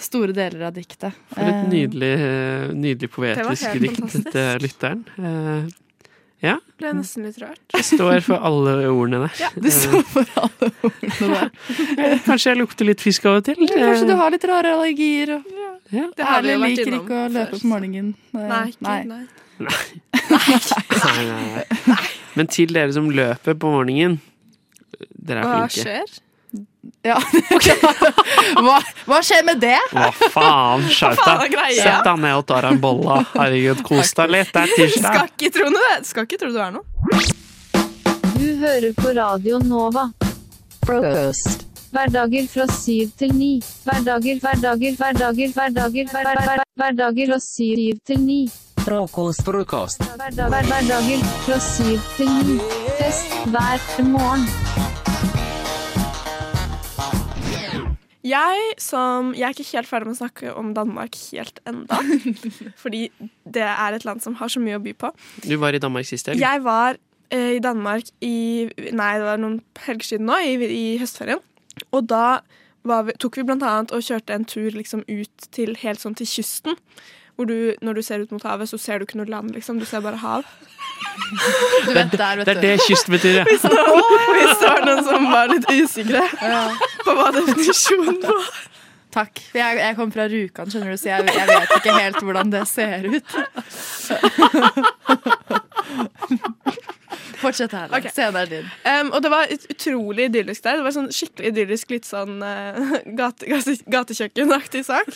[0.00, 1.16] store deler av diktet.
[1.32, 5.04] For et Eh, nydelig, eh, nydelig poetisk dikt til lytteren.
[5.18, 5.72] Eh,
[6.44, 7.60] Ja, Ble nesten litt rørt.
[7.72, 9.36] jeg står for alle ordene der.
[9.40, 11.50] Ja, Du står for alle ordene der.
[12.04, 13.56] Eh, Kanskje jeg lukter litt fisk av og til.
[13.70, 15.36] Kanskje du har litt rare allergier.
[15.38, 15.54] Og
[15.94, 16.06] Ja.
[16.16, 18.14] Det jo Erlend vært liker ikke å løpe før, på morgenen.
[18.34, 18.48] Nei.
[18.50, 19.24] Nei, ikke, nei.
[20.34, 21.98] Nei, nei, nei.
[22.34, 24.16] Men til dere som løper på morgenen,
[25.14, 25.84] dere er Hva flinke.
[25.84, 26.14] skjer?
[27.04, 27.16] Ja.
[28.64, 29.76] hva, hva skjer med det?
[29.92, 31.76] Hva faen, skjerp er deg!
[31.80, 33.18] Sett deg ned og ta deg en bolle.
[33.34, 34.52] Herregud, kos deg litt.
[34.54, 35.92] Det er Skal ikke tro det.
[36.08, 36.84] Skal ikke tro det er noe.
[38.34, 40.08] Du hører på Radio Nova.
[40.84, 41.64] Frokost.
[41.94, 43.52] Hverdager fra syv til ni.
[43.86, 48.40] Hverdager, hverdager, hverdager, hverdager, hver- hver- hver- hverdager fra syv til ni.
[48.84, 50.02] Frokost, frokost.
[50.18, 52.58] Hverdager fra syv til ni.
[52.98, 54.44] Fest hver morgen.
[58.24, 61.98] Jeg, som, jeg er ikke helt ferdig med å snakke om Danmark helt enda.
[62.82, 63.06] fordi
[63.44, 65.10] det er et land som har så mye å by på.
[65.44, 66.40] Du var i Danmark sist helg.
[66.40, 66.96] Jeg var
[67.28, 68.36] eh, i Danmark i
[68.96, 71.42] Nei, det var noen helger siden nå, i, i høstferien.
[71.92, 72.40] Og da
[72.88, 76.16] var vi, tok vi blant annet og kjørte en tur liksom ut til helt sånn
[76.16, 76.80] til kysten.
[77.34, 79.78] Hvor du, når du ser ut mot havet, så ser du ikke noe land, liksom.
[79.82, 80.44] Du ser bare hav.
[81.86, 83.44] Du vet der, vet Det er det kyst betyr, ja.
[83.50, 83.72] Hvis det,
[84.62, 86.22] var noen som var litt usikre
[87.04, 88.54] på hva definisjonen var.
[89.14, 89.42] Takk.
[89.54, 92.64] Jeg, jeg kom fra Rjukan, skjønner du, så jeg, jeg vet ikke helt hvordan det
[92.66, 93.26] ser ut.
[97.44, 97.92] Fortsett her.
[97.92, 98.10] Okay.
[98.10, 98.66] Scenen er din.
[98.88, 100.80] Um, og det var ut utrolig idyllisk der.
[100.80, 105.14] Det var sånn skikkelig idyllisk, litt sånn uh, gate, gate, gatekjøkkenaktig sak.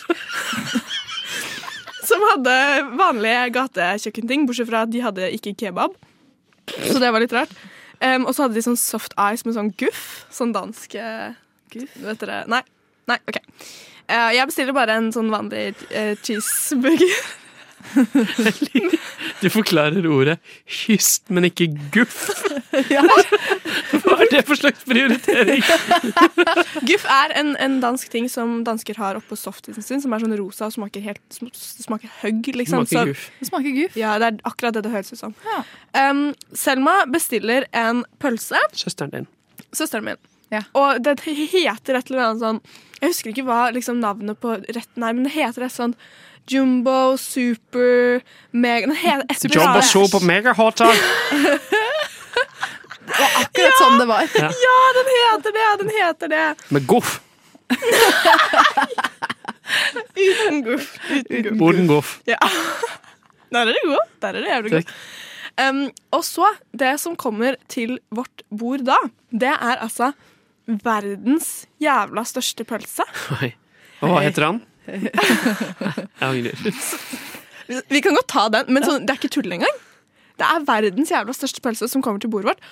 [2.09, 2.55] Som hadde
[2.97, 5.93] vanlige gatekjøkkenting, bortsett fra at de hadde ikke kebab.
[6.77, 7.53] Så det var litt rart.
[7.99, 10.03] Um, og så hadde de sånn soft ice med sånn guff.
[10.33, 11.35] Sånn dansk eh,
[11.73, 11.97] Guff?
[12.01, 12.43] Vet dere?
[12.49, 12.61] Nei.
[13.09, 13.41] Nei, OK.
[14.09, 17.19] Uh, jeg bestiller bare en sånn vanlig uh, cheeseburger.
[19.41, 20.37] Du forklarer ordet
[20.67, 22.27] kyst, men ikke guff.
[23.99, 25.63] Hva er det for slags prioritering?
[26.89, 30.35] Guff er en, en dansk ting som dansker har oppå softisen sin, som er sånn
[30.39, 32.85] rosa og smaker helt sm- smaker høgg, liksom.
[32.85, 33.25] Smaker Så- guff.
[33.39, 33.97] Det smaker guff.
[33.99, 35.35] Ja, det er akkurat det det høres ut som.
[35.97, 36.23] Um,
[36.57, 38.59] Selma bestiller en pølse.
[38.77, 39.29] Søsteren din.
[39.75, 40.21] Søsteren min.
[40.53, 40.63] Ja.
[40.77, 42.57] Og det heter et eller annet sånn
[43.03, 45.93] Jeg husker ikke hva liksom, navnet på retten er, men det heter et sånn
[46.49, 49.81] Jumbo, super, mega Den Jumbo.
[49.81, 50.95] Super Mega var
[53.09, 54.27] Akkurat sånn det var.
[54.37, 54.49] Ja.
[54.65, 55.69] Ja, den heter det!
[55.81, 56.45] Den heter det.
[56.69, 57.19] Med goff.
[60.15, 60.93] Uten guff.
[61.29, 62.19] Uten goff.
[62.29, 62.37] Ja.
[63.49, 64.13] Der er det god.
[64.21, 64.93] Der er det jævlig god.
[65.59, 65.81] Um,
[66.15, 68.95] og så, det som kommer til vårt bord da,
[69.31, 70.13] det er altså
[70.69, 73.03] verdens jævla største pølse.
[73.39, 73.51] Oi.
[73.99, 74.61] Og hva heter han?
[76.19, 76.55] Jeg angrer.
[77.93, 79.75] Vi kan godt ta den, men sånn, det er ikke tull engang.
[80.39, 82.63] Det er verdens jævla største pølse som kommer til bordet vårt.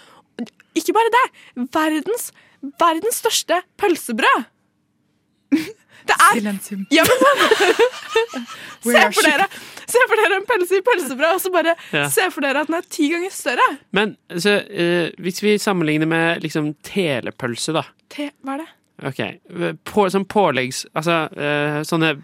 [0.77, 1.25] Ikke bare det.
[1.75, 2.29] Verdens,
[2.81, 4.45] verdens største pølsebrød.
[6.07, 8.45] Det er ja, men sånn.
[8.85, 9.47] Se for dere
[9.87, 12.05] Se for dere en pølse i pølsebrød, og så bare Ja.
[12.11, 13.67] se for dere at den er ti ganger større.
[13.95, 17.83] Men så, eh, hvis vi sammenligner med liksom telepølse, da.
[18.11, 18.67] Te, hva er det?
[19.05, 19.19] Ok,
[19.85, 20.85] på, sånn påleggs...
[20.97, 22.15] Altså eh, sånne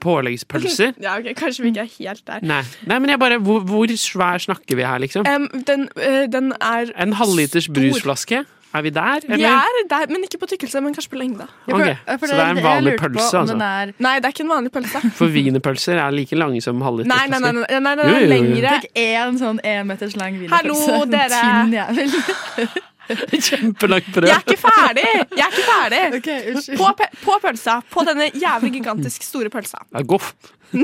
[0.00, 0.94] påleggspølser.
[1.04, 2.46] Ja, ok, Kanskje vi ikke er helt der.
[2.48, 2.62] Nei.
[2.88, 5.28] Nei, men jeg bare Hvor, hvor svær snakker vi her, liksom?
[5.28, 7.76] Um, den, uh, den er En halvliters stor.
[7.76, 8.44] brusflaske?
[8.74, 11.46] Er vi der, Vi er der, men ikke på tykkelse, men kanskje på lengde.
[11.72, 13.54] Ok, Så det er en vanlig pølse, altså?
[13.56, 13.92] Er...
[13.98, 15.00] Nei, det er ikke en vanlig pølse.
[15.20, 18.18] For wienerpølser er like lange som Nei, nei, nei, nei, nei, nei, nei, nei, nei,
[18.18, 18.28] er jo.
[18.34, 18.74] lengre.
[18.82, 21.00] Tenk én sånn én meters lang Hallo, wienerpølse.
[21.08, 21.40] En dere.
[21.40, 22.84] Tynn jævel.
[23.48, 24.28] Kjempelangt brød.
[24.28, 25.06] Jeg er ikke ferdig!
[25.36, 26.02] Jeg er ikke ferdig.
[26.18, 26.76] Okay.
[26.76, 26.90] På,
[27.22, 27.78] på pølsa.
[27.92, 29.80] På denne jævlig gigantisk store pølsa.
[29.94, 30.32] Ja, Goff.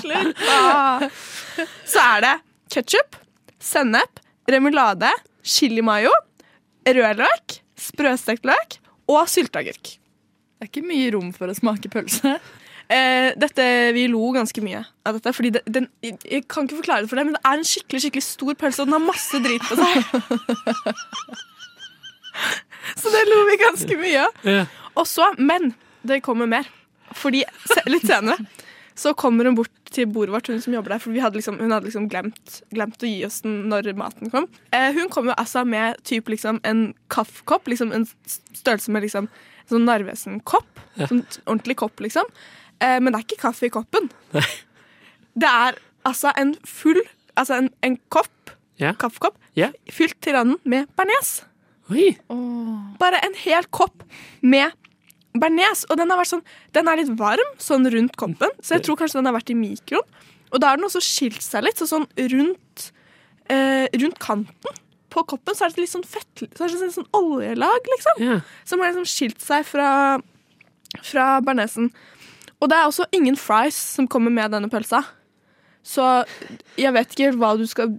[0.00, 1.08] Slutt, da!
[1.84, 2.34] Så er det
[2.72, 3.18] ketsjup,
[3.62, 5.10] sennep, remulade,
[5.44, 6.12] chilimayo,
[6.88, 8.78] rødløk, sprøstekt løk
[9.12, 9.96] og sylteagurk.
[10.56, 12.36] Det er ikke mye rom for å smake pølse.
[12.92, 13.64] Eh, dette,
[13.96, 15.32] vi lo ganske mye av dette.
[15.36, 18.00] Fordi det, den, jeg, kan ikke forklare det for deg, men det er en skikkelig
[18.04, 19.96] skikkelig stor pølse, og den har masse drit på seg.
[23.00, 24.32] Så det lo vi ganske mye av.
[24.48, 24.64] Ja.
[24.98, 25.72] Og så, men
[26.06, 26.68] det kommer mer.
[27.16, 27.44] Fordi
[27.92, 28.38] litt senere
[28.98, 31.02] så kommer hun bort til bordet vårt, hun som jobber der.
[31.02, 34.32] For vi hadde liksom, hun hadde liksom glemt, glemt å gi oss den når maten
[34.32, 34.48] kom.
[34.72, 39.30] Eh, hun kommer altså med typ liksom en kaffekopp, liksom en størrelse med liksom
[39.70, 40.82] sånn Narvesen-kopp.
[40.98, 41.08] Ja.
[41.08, 42.28] Sånn ordentlig kopp, liksom.
[42.82, 44.10] Eh, men det er ikke kaffe i koppen.
[45.32, 47.00] Det er altså en full
[47.32, 48.90] Altså en, en kopp, Ja.
[48.92, 49.70] kaffekopp, Ja.
[49.88, 51.44] fylt til randen med bearnés.
[52.28, 52.92] Oh.
[53.00, 54.02] Bare en hel kopp
[54.42, 54.72] med
[55.34, 56.42] bearnés, og den har vært sånn
[56.76, 59.56] Den er litt varm sånn rundt koppen, så jeg tror kanskje den har vært i
[59.56, 60.04] mikroen.
[60.52, 62.90] Og da har den også skilt seg litt, så sånn rundt,
[63.48, 64.76] eh, rundt kanten
[65.08, 68.42] på koppen så er det litt sånn fett Så er det litt sånn oljelag, liksom.
[68.64, 70.20] Som har liksom skilt seg fra,
[71.02, 71.90] fra bearnésen.
[72.62, 75.02] Og det er også ingen fries som kommer med denne pølsa.
[75.82, 76.06] Så
[76.78, 77.96] jeg vet ikke hva du skal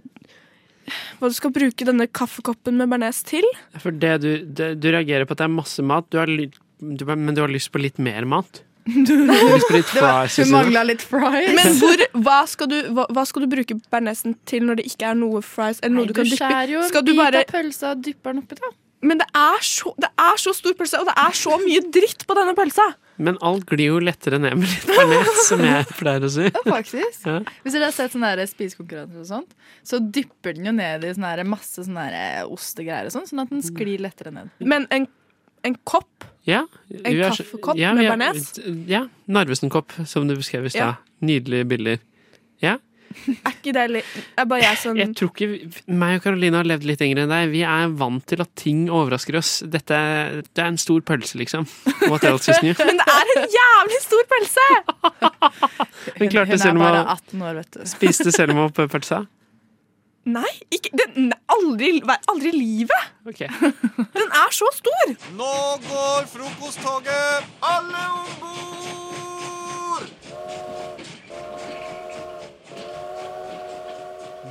[1.20, 3.44] hva du skal bruke denne kaffekoppen med bearnés til.
[3.80, 7.04] For det du, det, du reagerer på at det er masse mat, du har, du,
[7.08, 8.64] men du har lyst på litt mer mat?
[9.08, 10.34] Du har lyst på litt fries?
[10.36, 10.50] Sånn.
[10.52, 11.52] mangla litt fries.
[11.56, 15.08] Men hvor, hva, skal du, hva, hva skal du bruke bearnésen til når det ikke
[15.14, 15.80] er noe fries?
[15.80, 18.36] Eller noe Nei, du kan du dyppe skjærer jo en bit av pølsa og dypper
[18.36, 18.72] den oppi, da.
[19.04, 22.24] Men det er, så, det er så stor pølse, og det er så mye dritt
[22.28, 22.94] på denne pølsa!
[23.22, 26.46] Men alt glir jo lettere ned med litt bearnés, som jeg pleier å si.
[26.48, 27.26] Ja, faktisk.
[27.28, 27.36] Ja.
[27.62, 29.52] Hvis dere har sett sånne spisekonkurranser og sånt,
[29.86, 33.52] så dypper den jo ned i sånne masse sånne der ostegreier og sånn, sånn at
[33.54, 34.50] den sklir lettere ned.
[34.58, 35.06] Men en,
[35.66, 38.50] en kopp Ja, En kaffekopp ja, med bearnés?
[38.90, 39.06] Ja.
[39.32, 40.98] Narvesen-kopp, som du beskrev i stad.
[41.24, 42.02] Nydelige bilder.
[43.34, 46.68] Er ikke det litt Er bare jeg som Jeg tror ikke meg og Karoline har
[46.68, 47.52] levd litt lenger enn deg.
[47.52, 49.52] Vi er vant til at ting overrasker oss.
[49.70, 51.66] Dette er, det er en stor pølse, liksom.
[52.08, 52.74] What else is new?
[52.88, 54.66] Men det er en jævlig stor pølse!
[56.18, 57.80] Hun Hun er Selma, bare 18 år, vet du.
[57.94, 59.24] Spiste Selma opp pølsa?
[60.24, 61.98] Nei, ikke, den, aldri,
[62.32, 63.10] aldri i livet!
[63.28, 63.48] Okay.
[64.16, 65.12] Den er så stor!
[65.36, 65.52] Nå
[65.84, 67.52] går frokosttoget!
[67.74, 69.23] Alle om bord!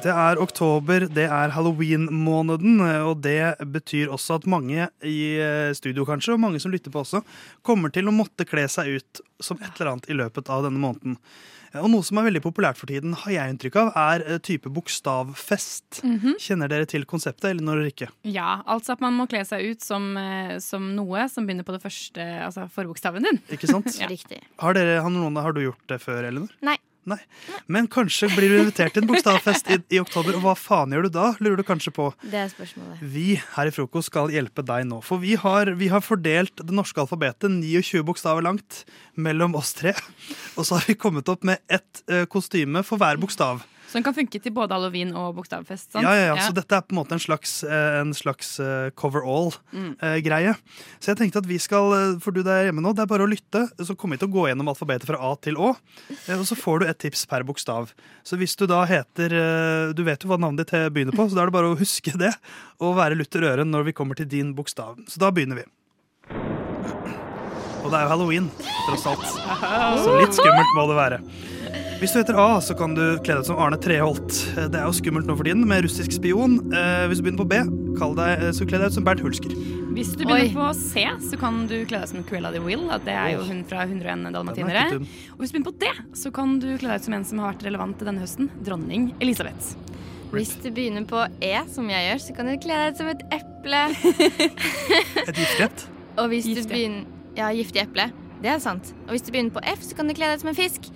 [0.04, 6.04] Det er oktober, det er halloween-måneden, og det betyr også at mange i eh, studio
[6.08, 7.22] kanskje, og mange som lytter på også,
[7.64, 10.82] kommer til å måtte kle seg ut som et eller annet i løpet av denne
[10.84, 11.16] måneden.
[11.80, 14.70] Og noe som er veldig populært for tiden, har jeg inntrykk av, er eh, type
[14.76, 16.04] bokstavfest.
[16.06, 16.36] Mhm.
[16.44, 18.12] Kjenner dere til konseptet, eller når dere ikke?
[18.30, 21.74] Ja, altså at man må kle seg ut som, eh, som noe som begynner på
[21.74, 23.42] det første, altså forbokstaven din.
[23.56, 23.88] Ikke sant?
[24.04, 24.10] Ja.
[24.60, 26.52] Har, dere, har, noen, har du gjort det før, Elinor?
[26.66, 26.76] Nei.
[27.10, 27.20] Nei.
[27.68, 31.08] Men kanskje blir du invitert til en bokstavfest i, i oktober, og hva faen gjør
[31.08, 32.08] du da, lurer du kanskje på.
[32.24, 33.02] Det er spørsmålet.
[33.16, 36.76] Vi her i Frokost skal hjelpe deg nå, for vi har, vi har fordelt det
[36.76, 38.84] norske alfabetet 29 bokstaver langt
[39.20, 39.96] mellom oss tre.
[40.56, 43.66] Og så har vi kommet opp med ett eh, kostyme for hver bokstav.
[43.94, 45.92] Så den kan funke til både halloween og bokstavfest.
[45.94, 46.02] sant?
[46.02, 48.90] Ja, ja, ja, Så dette er på en måte en slags, eh, en slags eh,
[48.98, 49.94] cover Mm.
[50.02, 50.56] all-greie.
[51.00, 53.28] Så jeg tenkte at vi skal, eh, for du der hjemme nå, det er bare
[53.28, 53.70] å lytte.
[53.86, 55.76] Så kommer vi til å gå gjennom alfabetet fra A til Å.
[56.28, 57.94] eh, Og så får du et tips per bokstav.
[58.26, 61.36] Så hvis du da heter eh, Du vet jo hva navnet ditt begynner på, så
[61.36, 62.34] da er det bare å huske det.
[62.82, 64.98] Og være lutter øren når vi kommer til din bokstav.
[65.08, 65.66] Så da begynner vi.
[67.84, 68.50] Og det er jo halloween,
[68.88, 69.26] tross alt.
[70.02, 71.83] Så litt skummelt må det være.
[72.04, 74.34] Hvis du heter A, så kan du kle deg som Arne Treholt.
[74.58, 76.58] Det er jo skummelt nå for tiden med russisk spion.
[76.76, 77.60] Eh, hvis du begynner på B,
[77.96, 79.54] kall deg, så kle deg ut som Bernt Hulsker.
[79.96, 82.82] Hvis du begynner på C, så kan du kle deg ut som Cruella de Will.
[83.06, 84.82] Det er jo hun fra 101 er dalmatinere.
[85.00, 87.40] Og hvis du begynner på D, så kan du kle deg ut som en som
[87.40, 88.50] har vært relevant denne høsten.
[88.68, 89.78] Dronning Elisabeth.
[90.34, 93.14] Hvis du begynner på E, som jeg gjør, så kan du kle deg ut som
[93.14, 93.86] et eple.
[95.24, 95.72] Et giftig
[96.20, 96.68] Og hvis Giftig.
[96.68, 98.10] du begynner Ja, giftig eple.
[98.44, 98.92] Det er sant.
[99.06, 100.92] Og hvis du begynner på F, så kan du kle deg ut som en fisk.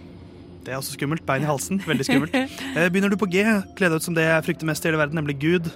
[0.67, 1.23] Det er også skummelt.
[1.25, 1.79] Bein i halsen.
[1.87, 2.33] Veldig skummelt.
[2.77, 3.39] Eh, Begynner du på G,
[3.77, 5.69] kle deg ut som det jeg frykter mest i hele verden, nemlig Gud.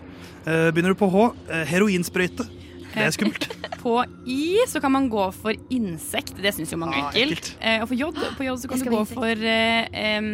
[0.43, 2.43] Eh, Begynner du på H, eh, heroinsprøyte.
[2.91, 3.45] Det er skummelt.
[3.81, 6.35] På I så kan man gå for insekt.
[6.43, 7.47] Det syns jo mange er Ah, ekkelt.
[7.63, 9.15] Eh, og for J, på J så kan du gå insekt.
[9.15, 10.27] for em,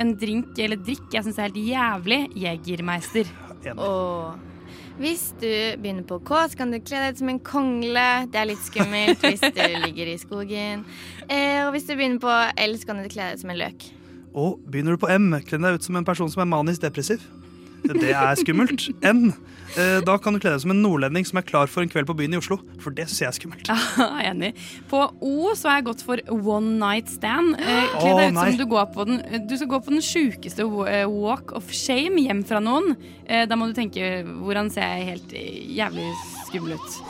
[0.00, 2.18] en drink eller drikk jeg syns er helt jævlig.
[2.42, 3.28] Jegermeister.
[3.76, 4.40] Og
[5.02, 5.50] hvis du
[5.82, 8.06] begynner på K, så kan du kle deg ut som en kongle.
[8.30, 10.86] Det er litt skummelt hvis du ligger i skogen.
[11.26, 13.60] Eh, og hvis du begynner på L, så kan du kle deg ut som en
[13.60, 13.88] løk.
[14.32, 17.24] Og begynner du på M, kle deg ut som en person som er manisk depressiv.
[17.82, 18.88] Det er skummelt.
[19.02, 19.32] enn
[19.76, 22.06] eh, Da kan du kle deg som en nordlending som er klar for en kveld
[22.08, 22.58] på byen i Oslo.
[22.82, 23.70] For det syns jeg er skummelt.
[24.02, 24.52] Ja, Enig.
[24.90, 27.56] På O så har jeg gått for one night stand.
[27.58, 29.18] Eh, Kle deg ut som du går på den
[29.50, 32.94] Du skal gå på den sjukeste eh, walk of shame hjem fra noen.
[33.26, 35.36] Eh, Da må du tenke hvordan ser jeg helt
[35.82, 36.08] jævlig
[36.46, 37.02] skummel ut.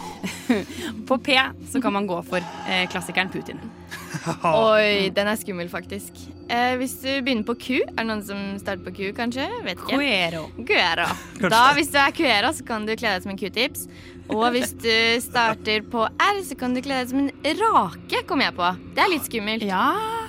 [1.09, 1.35] På P
[1.73, 2.45] så kan man gå for
[2.93, 3.59] klassikeren Putin.
[4.45, 6.17] Oi, den er skummel, faktisk.
[6.53, 9.47] Eh, hvis du begynner på Q, er det noen som starter på Q, kanskje?
[9.67, 9.97] Vet ikke.
[9.99, 10.43] Cuero.
[10.69, 11.07] Cuero.
[11.51, 13.87] Da, hvis du er Cuero, så kan du kle deg som en Q-tips.
[14.33, 18.41] Og hvis du starter på R, så kan du kle deg som en rake, kom
[18.45, 18.69] jeg på.
[18.97, 19.65] Det er litt skummelt.
[19.67, 19.83] Ja,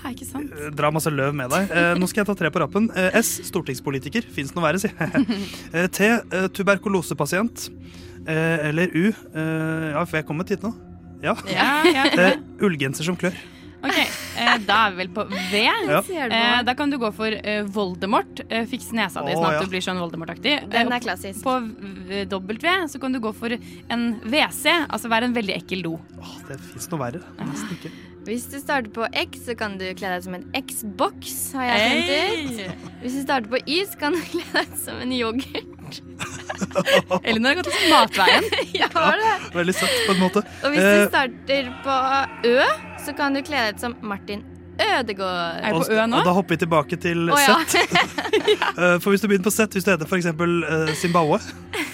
[0.09, 0.51] ikke sant?
[0.57, 1.69] Eh, Dra masse løv med deg.
[1.71, 2.89] Eh, Nå skal jeg ta tre på rappen.
[2.97, 3.35] Eh, S.
[3.51, 4.25] Stortingspolitiker.
[4.33, 4.89] Fins noe verre, si.
[5.75, 6.09] Eh, T.
[6.09, 7.69] eh, Tuberkulosepasient.
[8.25, 9.05] Eh, Eller U.
[9.11, 10.73] eh, Ja, for jeg kommet hit nå.
[11.23, 11.37] Ja.
[11.47, 12.03] Ja, ja.
[12.19, 13.37] Eh, Ullgenser som klør.
[13.83, 13.97] Ok,
[14.33, 15.59] Eh, da er vi vel på V.
[15.61, 15.99] Ja.
[16.01, 18.39] Ser du på Eh, da kan du gå for eh, Voldemort.
[18.49, 19.61] Eh, fikse nesa di sånn at ja.
[19.61, 20.55] du blir sånn Voldemort-aktig.
[20.71, 21.43] Den er klassisk.
[21.43, 21.59] På
[22.31, 25.93] W så kan du gå for en WC, altså være en veldig ekkel do.
[26.47, 27.21] Det fins noe verre.
[27.43, 27.91] Nesten ikke.
[28.23, 31.83] Hvis du starter på X, så kan du kle deg som en X-box, har jeg
[31.83, 32.67] funnet Hey!
[32.71, 32.91] ut.
[33.03, 35.99] Hvis du starter på Y, så kan du kle deg som en yoghurt.
[37.27, 38.47] Elinor har gått til matveien.
[38.81, 39.27] ja, det.
[39.27, 40.43] Ja, Veldig søtt, på en måte.
[40.63, 41.97] Og hvis du starter på
[42.47, 42.55] Ø,
[43.05, 44.43] så kan du kle deg ut som Martin
[44.81, 46.09] Ødegaard.
[46.09, 46.17] nå?
[46.17, 47.59] og da hopper vi tilbake til oh, ja.
[47.67, 47.83] Z.
[48.73, 50.25] Eh, For hvis du begynner på Z, hvis du heter f.eks.
[50.33, 51.37] Uh, Zimbabwe,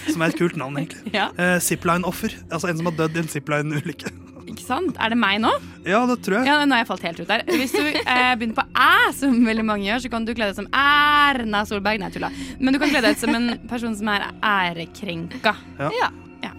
[0.08, 1.12] som er et kult navn, egentlig.
[1.12, 1.28] Ja.
[1.36, 2.38] Eh, Zipline-offer.
[2.50, 4.14] Altså en som har dødd i en zipline-ulykke.
[4.50, 4.96] Ikke sant?
[4.98, 5.52] Er det meg nå?
[5.86, 6.48] Ja, det tror jeg.
[6.50, 7.44] Ja, nå har jeg falt helt ut der.
[7.52, 10.58] Hvis du eh, begynner på æ, som veldig mange gjør, så kan du kle deg
[10.58, 12.02] som Erna Solberg.
[12.02, 12.32] Nei, tulla.
[12.58, 15.56] Men du kan kle deg ut som en person som er ærekrenka.
[16.00, 16.10] Ja.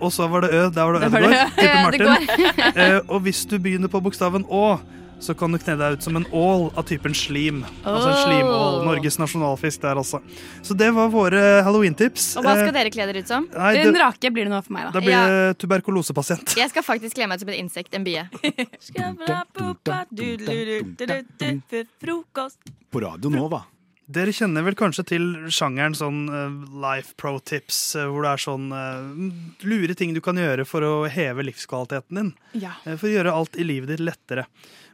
[0.00, 0.68] Og så var det Ø.
[0.70, 1.34] Der var det det Ødegård.
[1.34, 1.36] Ø.
[1.60, 2.00] Tipper Martin.
[2.06, 2.74] Ødegård.
[2.80, 4.78] Eh, og hvis du begynner på bokstaven Å,
[5.20, 7.58] så kan du kne deg ut som en ål av typen slim.
[7.84, 8.78] Altså en slimål.
[8.86, 10.20] Norges nasjonalfisk der altså.
[10.64, 12.36] Så det var våre halloween-tips.
[12.40, 13.44] Og hva skal Eh, dere kle dere ut som?
[13.52, 14.92] Nei, det- En rake blir det nå for meg, da.
[14.96, 15.26] Da blir Ja.
[15.28, 16.56] det tuberkulosepasient.
[16.56, 18.24] Jeg skal faktisk kle meg ut som et insekt, en bie.
[22.90, 23.62] På Radio Nova.
[24.10, 28.42] Dere kjenner vel kanskje til sjangeren sånn eh, life pro tips, eh, hvor det er
[28.42, 29.30] sånn eh,
[29.70, 32.32] lure ting du kan gjøre for å heve livskvaliteten din.
[32.58, 32.74] Ja.
[32.88, 34.48] For å gjøre alt i livet ditt lettere.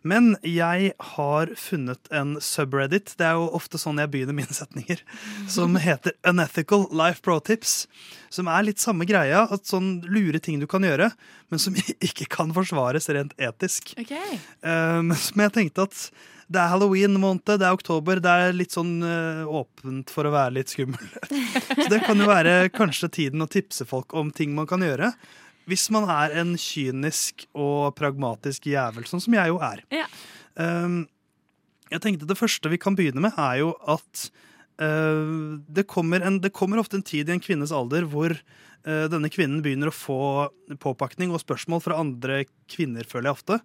[0.07, 5.00] Men jeg har funnet en subreddit, det er jo ofte sånn jeg begynner mine setninger,
[5.57, 7.87] som heter Unethical Life Pro Tips.
[8.31, 11.09] Som er litt samme greia, at sånn lure ting du kan gjøre,
[11.48, 11.76] men som
[12.11, 13.96] ikke kan forsvares rent etisk.
[14.61, 16.09] Um, som jeg tenkte at
[16.46, 20.54] det er halloween-måned, det er oktober, det er litt sånn eh, åpent for å være
[20.61, 21.09] litt skummel.
[21.82, 25.11] Så det kan jo være kanskje tiden å tipse folk om ting man kan gjøre.
[25.66, 29.82] Hvis man er en kynisk og pragmatisk jævel, sånn som jeg jo er.
[29.94, 30.06] Ja.
[30.54, 31.02] Um,
[31.90, 34.28] jeg tenkte Det første vi kan begynne med, er jo at
[34.82, 39.06] uh, det, kommer en, det kommer ofte en tid i en kvinnes alder hvor uh,
[39.11, 40.20] denne kvinnen begynner å få
[40.82, 43.61] påpakning og spørsmål fra andre kvinner, føler jeg ofte,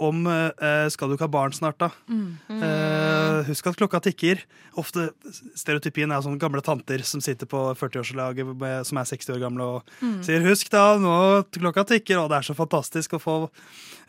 [0.00, 1.90] om eh, skal du ikke ha barn snart, da?
[2.08, 2.38] Mm.
[2.56, 4.40] Eh, husk at klokka tikker.
[4.80, 5.10] Ofte
[5.58, 9.82] Stereotypien er sånne gamle tanter som sitter på 40-årslaget som er 60 år gamle og
[10.00, 10.22] Mm.
[10.24, 13.50] sier 'husk da, nå klokka tikker', og det er så fantastisk å få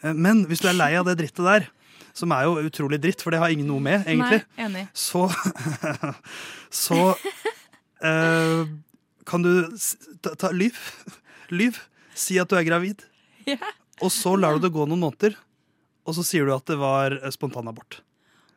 [0.04, 1.68] Eh, Men hvis du er lei av det drittet der,
[2.14, 5.30] som er jo utrolig dritt, for det har ingen noe med, egentlig, Nei, så
[6.72, 7.16] Så
[8.02, 8.66] eh,
[9.26, 9.52] kan du
[10.22, 10.78] ta, ta lyv.
[11.52, 11.78] Lyv.
[12.16, 13.04] Si at du er gravid.
[13.48, 13.58] Yeah.
[14.06, 15.34] Og så lar du det gå noen måneder,
[16.06, 18.00] og så sier du at det var eh, spontanabort.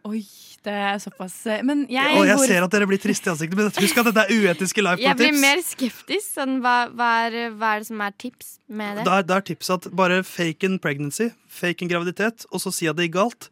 [0.04, 0.20] Oi,
[0.64, 3.32] det er såpass eh, Men jeg, Og jeg går- ser at dere blir triste i
[3.32, 6.26] ansiktet, men husk at dette er uetiske life Jeg blir mer skeptisk.
[6.34, 9.06] Sånn, hva, hva, er, hva er det som er tips med det?
[9.08, 12.72] Da er, da er tipset at bare fake en pregnancy, fake en graviditet, og så
[12.74, 13.48] si at det gikk galt.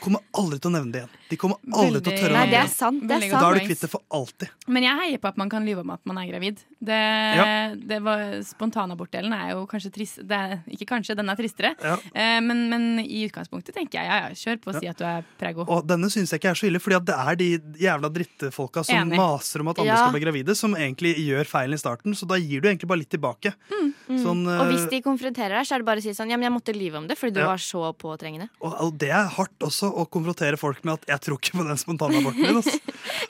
[0.00, 1.14] Kommer aldri til å nevne det igjen.
[1.30, 3.00] De kommer aldri til å tørre å nevne det er sant.
[3.02, 3.40] Det er sant.
[3.42, 4.48] Da er du kvitt det for alltid.
[4.68, 6.60] Men jeg heier på at man kan lyve om at man er gravid.
[6.78, 7.00] Det,
[7.36, 7.74] Ja.
[7.74, 11.74] det var, spontanabortdelen er jo kanskje trist det er, Ikke kanskje, den er tristere.
[11.82, 11.96] Ja.
[12.14, 15.04] Eh, men, men i utgangspunktet tenker jeg ja, ja, kjør på å si at du
[15.08, 15.66] er prego.
[15.68, 17.48] Og denne syns jeg ikke er så ille, fordi det er de
[17.86, 19.18] jævla drittfolka som Enig.
[19.20, 19.96] maser om at andre Ja.
[20.04, 22.14] skal bli gravide, som egentlig gjør feilen i starten.
[22.14, 23.54] Så da gir du egentlig bare litt tilbake.
[23.70, 23.92] Mm.
[24.22, 26.36] Sånn, Og hvis eh, de konfronterer deg, så er det bare å si sånn Ja,
[26.38, 27.46] men jeg måtte lyve om det fordi du Ja.
[27.50, 28.48] var så påtrengende.
[28.62, 31.66] og, og det er hardt også å konfrontere folk med at 'jeg tror ikke på
[31.68, 32.56] den spontanaborten din'.
[32.56, 32.80] Altså.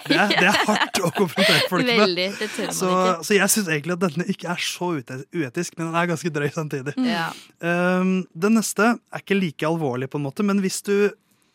[0.06, 1.98] Det, er, det er hardt å konfrontere folk med.
[1.98, 2.26] Veldig.
[2.38, 3.24] Det tør man Så, ikke.
[3.26, 4.88] så jeg syns egentlig at denne ikke er så
[5.34, 6.94] uetisk, men den er ganske drøy samtidig.
[7.02, 7.30] Ja.
[7.60, 11.10] Um, den neste er ikke like alvorlig, på en måte, men hvis du,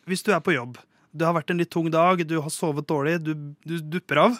[0.06, 0.76] hvis du er på jobb,
[1.16, 3.32] det har vært en litt tung dag, du har sovet dårlig, du,
[3.64, 4.38] du dupper av,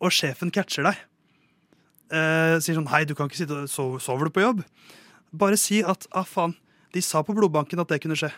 [0.00, 0.96] og sjefen catcher deg,
[2.06, 4.60] Uh, sier sånn 'hei, du kan ikke sitte og sove, sover du på jobb'?
[5.34, 6.54] Bare si at 'ah, faen,
[6.94, 8.30] de sa på blodbanken at det kunne skje'.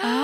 [0.00, 0.19] Ah,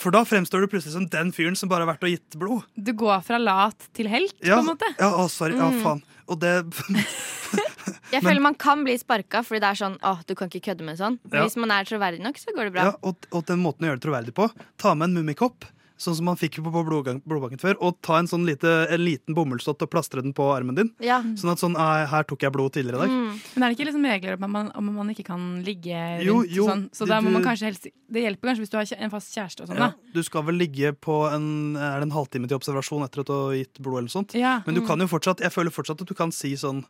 [0.00, 2.62] For da fremstår du plutselig som den fyren som bare har vært og gitt blod.
[2.76, 4.88] du går fra lat til helt, Ja, på en måte.
[4.98, 5.82] ja, å, sorry, ja, Mm.
[5.84, 6.02] faen.
[6.28, 6.54] Og det
[8.12, 10.84] Jeg føler man kan bli sparka fordi det er sånn Å, du kan ikke kødde
[10.86, 11.18] med sånn.
[11.30, 11.44] Men Ja.
[11.46, 12.82] hvis man er troverdig nok, så går det bra.
[12.90, 15.64] Ja, og, og den måten å gjøre det troverdig på Ta med en mummikopp
[16.00, 16.80] Sånn som man fikk på på
[17.28, 20.74] blodbanken før Og ta en sånn lite, en liten bomullsdott Og plastre den på armen
[20.78, 21.18] din Ja.
[21.36, 23.40] Sånn at sånn, her tok jeg blod tidligere i dag Mm.
[23.54, 26.24] Men er det ikke liksom regler om at man, om man ikke kan ligge rundt
[26.24, 26.86] Jo, jo, sånn?
[26.90, 29.34] Så det- da må man kanskje helst Det hjelper kanskje hvis du har en fast
[29.36, 29.94] kjæreste og sånn, ja, da.
[30.14, 33.32] Du skal vel ligge på en, er det en halvtime til observasjon Etter at du
[33.32, 34.62] har gitt blod eller noe sånt Ja.
[34.66, 34.86] Men du Mm.
[34.86, 36.84] kan jo fortsatt, jeg føler fortsatt at du kan si sånn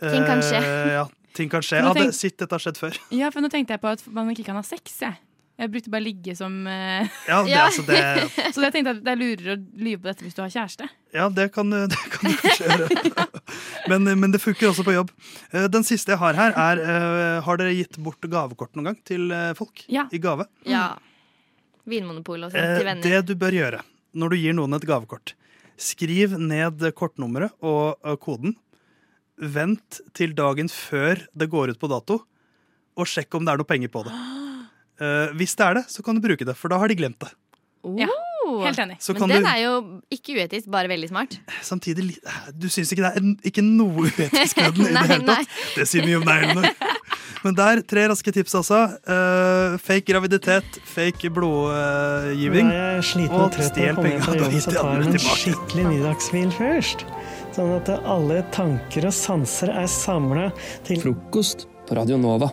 [0.00, 0.62] Ting kan skje.
[0.62, 1.96] eh, Ja, ting kan skje Tenk...
[1.96, 4.28] Ja, det, sitt, dette har skjedd før Ja, for nå tenkte jeg på at man
[4.30, 5.16] ikke kan ha sex, jeg.
[5.58, 7.08] Jeg brukte bare ligge som uh...
[7.26, 7.98] Ja, det, altså, det,
[8.54, 10.86] Så jeg tenkte at det er lurere å lyve på dette hvis du har kjæreste.
[11.16, 13.26] Ja, det kan, det kan du kanskje gjøre.
[13.90, 15.10] Men, men det funker også på jobb.
[15.50, 19.02] Eh, Den siste jeg har her, er uh, Har dere gitt bort gavekort noen gang
[19.08, 19.82] til eh, folk?
[19.90, 20.06] Ja.
[20.14, 20.46] I gave?
[20.68, 20.86] Ja.
[21.88, 23.02] Vinmonopol og sånn Eh, til venner.
[23.08, 23.82] det du bør gjøre
[24.18, 25.34] når du gir noen et gavekort,
[25.78, 28.56] skriv ned kortnummeret og eh, koden.
[29.38, 32.22] Vent til dagen før det går ut på dato,
[32.98, 34.14] og sjekk om det er noe penger på det.
[35.00, 37.18] Eh, hvis det er det, så kan du bruke det, for da har de glemt
[37.22, 37.30] det.
[37.98, 38.08] Ja,
[38.64, 38.96] helt enig.
[39.00, 39.74] Så Men den du- er jo
[40.10, 41.36] ikke uetisk, bare veldig smart.
[41.62, 42.18] Samtidig,
[42.58, 45.46] du syns ikke det er ikke noe uetisk med den i det hele tatt?
[45.76, 46.74] Det sier mye om deg, Elinor.
[47.44, 48.80] Men der, tre raske tips, altså.
[49.06, 52.66] Uh, fake graviditet, fake blodgiving.
[52.74, 54.20] Er sliten og stjel penga.
[54.26, 55.40] fra Da så de tar jeg andre en tilbake.
[55.44, 57.04] skikkelig middagshvil først.
[57.54, 60.48] Sånn at alle tanker og sanser er samla
[60.86, 62.50] til Frokost på Radio Nova.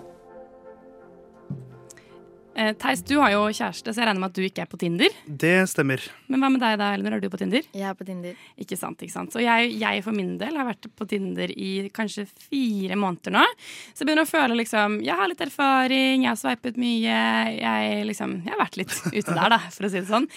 [2.55, 4.77] Eh, Theis, du har jo kjæreste, så jeg regner med at du ikke er på
[4.79, 5.11] Tinder.
[5.27, 5.99] Det stemmer.
[6.31, 7.17] Men hva med deg da, Elinor?
[7.17, 7.65] Er du på Tinder?
[7.75, 8.37] Jeg er på Tinder.
[8.61, 9.33] Ikke sant, ikke sant.
[9.35, 13.43] Så jeg, jeg for min del har vært på Tinder i kanskje fire måneder nå.
[13.91, 17.19] Så jeg begynner å føle liksom Jeg har litt erfaring, jeg har sveipet mye.
[17.59, 20.29] Jeg liksom Jeg har vært litt ute der, da, for å si det sånn.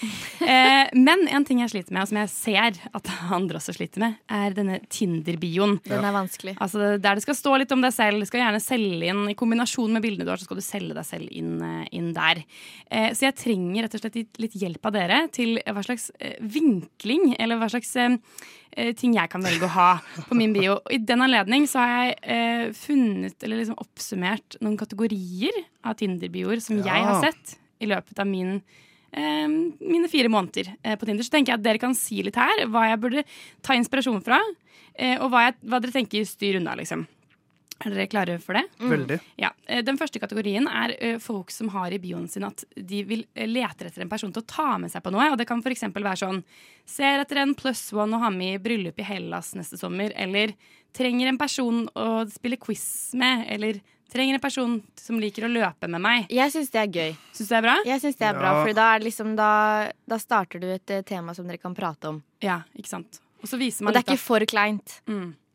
[0.43, 4.03] Eh, men en ting jeg sliter med, og som jeg ser at andre også sliter
[4.03, 5.77] med, er denne Tinder-bioen.
[5.87, 6.57] Den er vanskelig.
[6.59, 8.19] Altså Der det skal stå litt om deg selv.
[8.19, 10.95] Du skal gjerne selge inn I kombinasjon med bildene du har, så skal du selge
[10.99, 12.18] deg selv inn, eh, inn der.
[12.89, 16.35] Eh, så jeg trenger rett og slett litt- hjelp av dere til hva slags eh,
[16.41, 18.17] vinkling, eller hva slags eh,
[18.75, 19.89] eh, ting jeg kan velge å ha
[20.27, 20.79] på min bio.
[20.81, 25.55] Og I den anledning så har jeg eh, funnet, eller liksom oppsummert, noen kategorier
[25.85, 28.57] av Tinder-bioer som jeg har sett i løpet av min
[29.11, 31.23] eh, mine fire måneder eh, på Tinder.
[31.23, 33.23] Så tenker jeg at dere kan si litt her hva jeg burde
[33.65, 34.41] ta inspirasjon fra,
[34.95, 37.07] eh, og hva, jeg, hva dere tenker styr unna, liksom.
[37.79, 38.65] Er dere klare for det?
[38.79, 38.89] Mm.
[38.91, 39.17] Veldig.
[39.39, 43.03] Ja, eh, Den første kategorien er eh, folk som har i bioen sin at de
[43.07, 45.29] vil eh, leter etter en person til å ta med seg på noe.
[45.31, 45.87] Og Det kan f.eks.
[45.95, 46.43] være sånn
[46.89, 50.11] Ser etter en pluss one å ha med i bryllup i Hellas neste sommer.
[50.17, 50.55] Eller
[50.95, 53.45] trenger en person å spille quiz med.
[53.53, 56.25] Eller trenger en person som liker å løpe med meg.
[56.33, 57.15] Jeg syns det er gøy.
[57.29, 57.75] Syns du det er bra?
[57.85, 59.51] Jeg synes det er bra, for da, er liksom, da,
[60.09, 62.23] da starter du et tema som dere kan prate om.
[62.41, 63.21] Ja, ikke sant.
[63.39, 64.97] Og så viser Og det er litt ikke for kleint.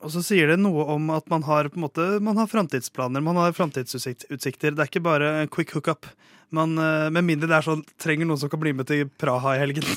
[0.04, 3.24] Og så sier det noe om at man har på en måte Man har framtidsplaner,
[3.24, 4.74] man har framtidsutsikter.
[4.76, 6.06] Det er ikke bare en quick hookup.
[6.54, 9.56] Man, eh, med mindre det er sånn trenger noen som kan bli med til Praha
[9.56, 9.82] i helgen.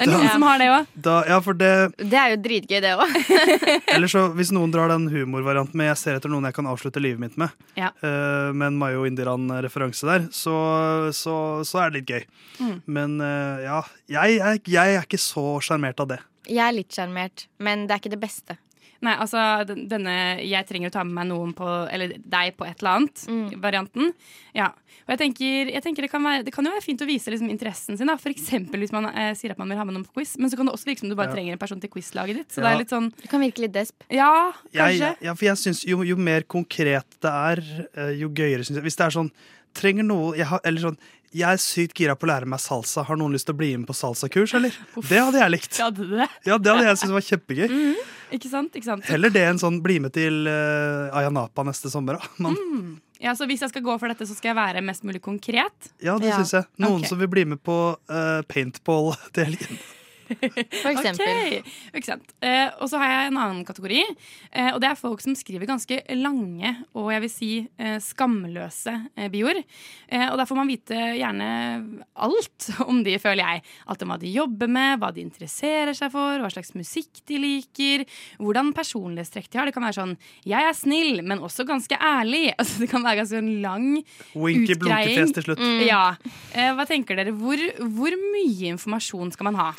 [0.00, 0.92] Det er noen som har det òg.
[1.26, 1.70] Ja, det
[2.12, 3.16] Det er jo dritgøy, det òg.
[3.96, 7.02] Eller så hvis noen drar den humorvarianten med 'jeg ser etter noen jeg kan avslutte
[7.02, 7.90] livet mitt med', Ja.
[8.04, 10.54] uh, med en Mayo Indiran-referanse der, så,
[11.12, 12.24] så, så er det litt gøy.
[12.60, 12.82] Mm.
[12.86, 16.20] Men uh, ja, jeg, er- jeg er ikke så sjarmert av det.
[16.46, 18.56] Jeg er litt sjarmert, men det er ikke det beste.
[19.02, 22.82] Nei, altså denne 'jeg trenger å ta med meg noen på Eller deg på et
[22.82, 24.12] eller annet'-varianten.
[24.54, 24.66] Ja.
[25.08, 27.30] Og jeg tenker, jeg tenker det, kan være, det kan jo være fint å vise
[27.32, 28.06] liksom, interessen sin.
[28.06, 30.36] da For eksempel hvis man eh, sier at man vil ha med noen på quiz.
[30.38, 31.34] Men så kan det også virke som du bare Ja.
[31.34, 32.48] trenger en person til quizlaget ditt.
[32.52, 32.68] Så Ja.
[32.68, 33.94] det er litt sånn Du kan virke litt desp.
[34.10, 35.16] Ja, Jeg, kanskje.
[35.22, 38.84] ja, for jeg synes jo, jo mer konkret det er, eh, jo gøyere syns jeg.
[38.84, 39.30] Hvis det er sånn
[39.72, 40.98] Trenger noe jeg har, Eller sånn
[41.30, 43.04] Jeg er sykt gira på å lære meg salsa.
[43.06, 44.74] Har noen lyst til å bli med på salsakurs, eller?
[45.10, 45.76] Det hadde jeg likt.
[45.78, 46.26] Ja, det?
[46.48, 47.76] Ja, det hadde jeg syntes var kjempegøy.
[48.36, 48.74] Ikke sant?
[48.78, 49.06] Ikke sant?
[49.10, 52.34] Heller det enn sånn bli med til uh, Ayanapa neste sommer, da.
[52.42, 52.98] Man, Mm.
[53.20, 55.90] Ja, så hvis jeg skal gå for dette, så skal jeg være mest mulig konkret?
[56.00, 56.64] Ja, det syns jeg.
[56.80, 57.10] Noen okay.
[57.10, 59.82] som vil bli med på uh, paintball til helgen.
[60.82, 61.26] For eksempel.
[61.26, 61.62] Okay.
[61.94, 62.18] Ikke?
[62.46, 64.02] Eh, og så har jeg en annen kategori.
[64.52, 67.50] Eh, og det er folk som skriver ganske lange og jeg vil si
[67.80, 69.62] eh, skamløse eh, bioer.
[70.08, 71.48] Eh, og der får man vite gjerne
[72.20, 73.64] alt om de, føler jeg.
[73.90, 77.40] Alt om hva de jobber med, hva de interesserer seg for, hva slags musikk de
[77.40, 78.06] liker,
[78.40, 79.70] hvordan personlighetstrekk de har.
[79.70, 80.16] Det kan være sånn
[80.46, 82.54] 'jeg er snill, men også ganske ærlig'.
[82.60, 83.86] Altså, det kan være ganske en lang
[84.34, 84.80] Winky utgreiing.
[84.82, 85.62] blunkefjes til slutt.
[85.64, 85.80] Mm.
[85.86, 86.02] Ja.
[86.52, 87.32] Eh, hva tenker dere?
[87.32, 89.70] Hvor, hvor mye informasjon skal man ha?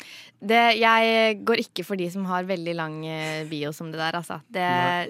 [0.42, 4.16] Det, jeg går ikke for de som har veldig lang eh, bio som det der,
[4.18, 4.40] altså.
[4.50, 4.64] Det,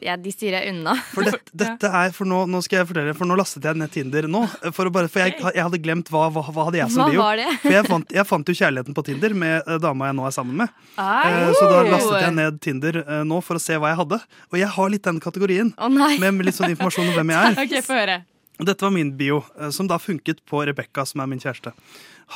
[0.04, 0.92] ja, de styrer jeg unna.
[1.14, 3.92] For, det, dette er, for nå, nå skal jeg fortelle For nå lastet jeg ned
[3.94, 4.42] Tinder nå.
[4.76, 7.22] For, bare, for jeg, jeg hadde glemt hva, hva, hva hadde jeg som Hva bio.
[7.24, 7.46] var det?
[7.62, 10.36] For jeg fant, jeg fant jo kjærligheten på Tinder med eh, dama jeg nå er
[10.36, 10.76] sammen med.
[11.00, 11.30] Ai.
[11.30, 13.00] Eh, Så da lastet jeg ned Tinder
[13.32, 14.20] nå for å se hva jeg hadde.
[14.52, 15.72] Og jeg har litt den kategorien.
[16.20, 17.58] Med litt sånn informasjon om hvem jeg er.
[17.64, 18.18] Okay, få høre.
[18.62, 19.40] Dette var min bio,
[19.72, 21.72] som da funket på Rebekka, som er min kjæreste.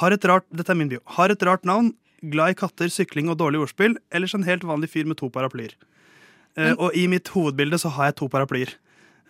[0.00, 1.02] Har et rart, dette er min bio.
[1.18, 1.92] Har et rart navn,
[2.32, 3.96] glad i katter, sykling og dårlig ordspill.
[4.14, 5.76] Ellers en helt vanlig fyr med to paraplyer.
[6.56, 8.74] Uh, og i mitt hovedbilde så har jeg to paraplyer.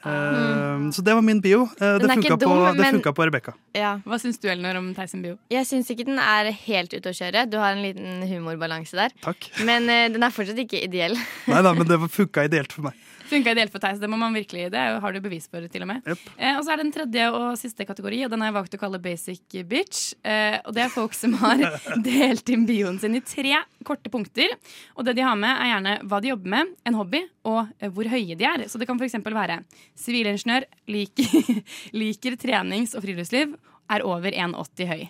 [0.06, 1.64] Eh, Så det var min bio.
[1.80, 3.54] Uh, det funka på, det men- funka på Rebekka.
[3.74, 3.96] Ja.
[4.06, 5.36] Hva syns du, Elinor, om Theis sin bio?
[5.50, 7.48] Jeg syns ikke den er helt ute å kjøre.
[7.50, 9.10] Du har en liten humorbalanse der.
[9.24, 9.48] Takk.
[9.66, 11.16] Men den er fortsatt ikke ideell.
[11.48, 12.94] Nei da, men det funka ideelt for meg.
[13.30, 15.90] Funka ideelt for Theis, det må man virkelig, det har du bevis for, til og
[15.90, 16.06] med.
[16.36, 18.76] Eh, og så er det den tredje og siste kategori, og den har jeg valgt
[18.78, 20.14] å kalle basic bitch.
[20.26, 21.62] Eh, og det er folk som har
[22.06, 24.54] delt inn bioen sin i tre korte punkter.
[24.96, 27.92] Og det de har med, er gjerne hva de jobber med, en hobby, og eh,
[27.92, 28.66] hvor høye de er.
[28.70, 29.18] Så det kan f.eks.
[29.24, 29.60] være
[29.98, 31.62] sivilingeniør, liker,
[32.02, 33.56] liker trenings- og friluftsliv.
[33.90, 35.02] Er over 1,80 høy.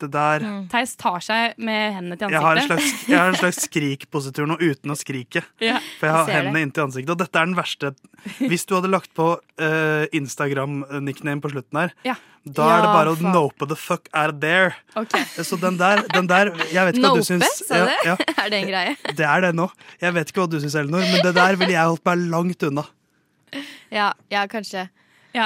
[0.00, 2.86] Det der Theis tar seg med hendene til jeg har, en ansiktet.
[2.86, 5.42] slags, jeg har en slags skrikpositur nå uten å skrike.
[5.62, 6.34] Ja, For jeg har det.
[6.38, 7.10] hendene inntil ansiktet.
[7.14, 7.92] Og dette er den verste.
[8.38, 12.14] Hvis du hadde lagt på uh, Instagram-nickname på slutten her, Ja.
[12.44, 14.74] da er det Ja, bare å nope the fuck out there.
[14.96, 15.24] Okay.
[15.42, 17.58] Så den der, den der Jeg vet ikke hva Nope, du syns.
[17.66, 17.90] sa du?
[18.06, 18.96] Ja, ja, Er det en greie?
[19.18, 19.66] det er det nå.
[20.00, 22.62] Jeg vet ikke hva du syns, Elinor, men det der ville jeg holdt meg langt
[22.70, 22.86] unna.
[23.90, 24.86] Ja, ja kanskje.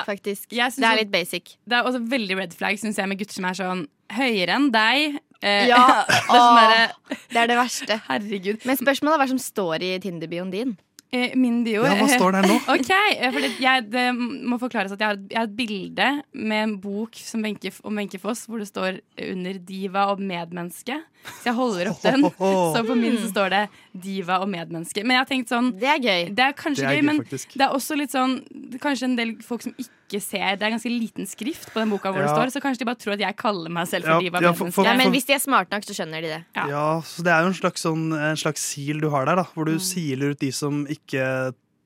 [0.07, 0.49] Faktisk.
[0.81, 1.57] Det er litt basic.
[1.69, 3.85] Det er også veldig red flag, syns jeg, med gutter som er sånn
[4.17, 5.19] høyere enn deg.
[5.45, 8.01] Eh, Ja, det, er sånn der, det er det verste.
[8.09, 8.65] Herregud.
[8.65, 10.77] Men spørsmålet er hva som står i Tinder-bioen din.
[11.15, 11.85] Eh, Min bio.
[11.87, 12.57] Ja, hva står der nå?
[12.75, 16.09] ok, eh, for det, jeg, det må forklares at jeg har, jeg har et bilde
[16.35, 18.99] med en bok som Wenche, om Wenche Foss hvor det står
[19.31, 21.01] under 'diva og medmenneske'.
[21.25, 22.21] Så jeg holder opp den.
[22.29, 23.63] Så på min så står det
[23.97, 25.05] 'diva og medmenneske'.
[25.07, 26.35] Men jeg har tenkt sånn Det er gøy.
[26.35, 27.55] Det er kanskje Det er gøy, gøy, men faktisk.
[27.57, 28.35] det er også litt sånn
[28.83, 32.11] Kanskje en del folk som ikke ser Det er ganske liten skrift på den boka
[32.13, 34.21] hvor det står, så kanskje de bare tror at jeg kaller meg selv for Ja,
[34.21, 34.75] diva ja, og for- medmenneske.
[34.77, 36.43] for- Ja, men hvis de er smarte nok, så skjønner de det.
[36.55, 39.45] Ja, så det er jo en slags, sånn, en slags sil du har der, da,
[39.55, 41.04] hvor du siler ut de som ikke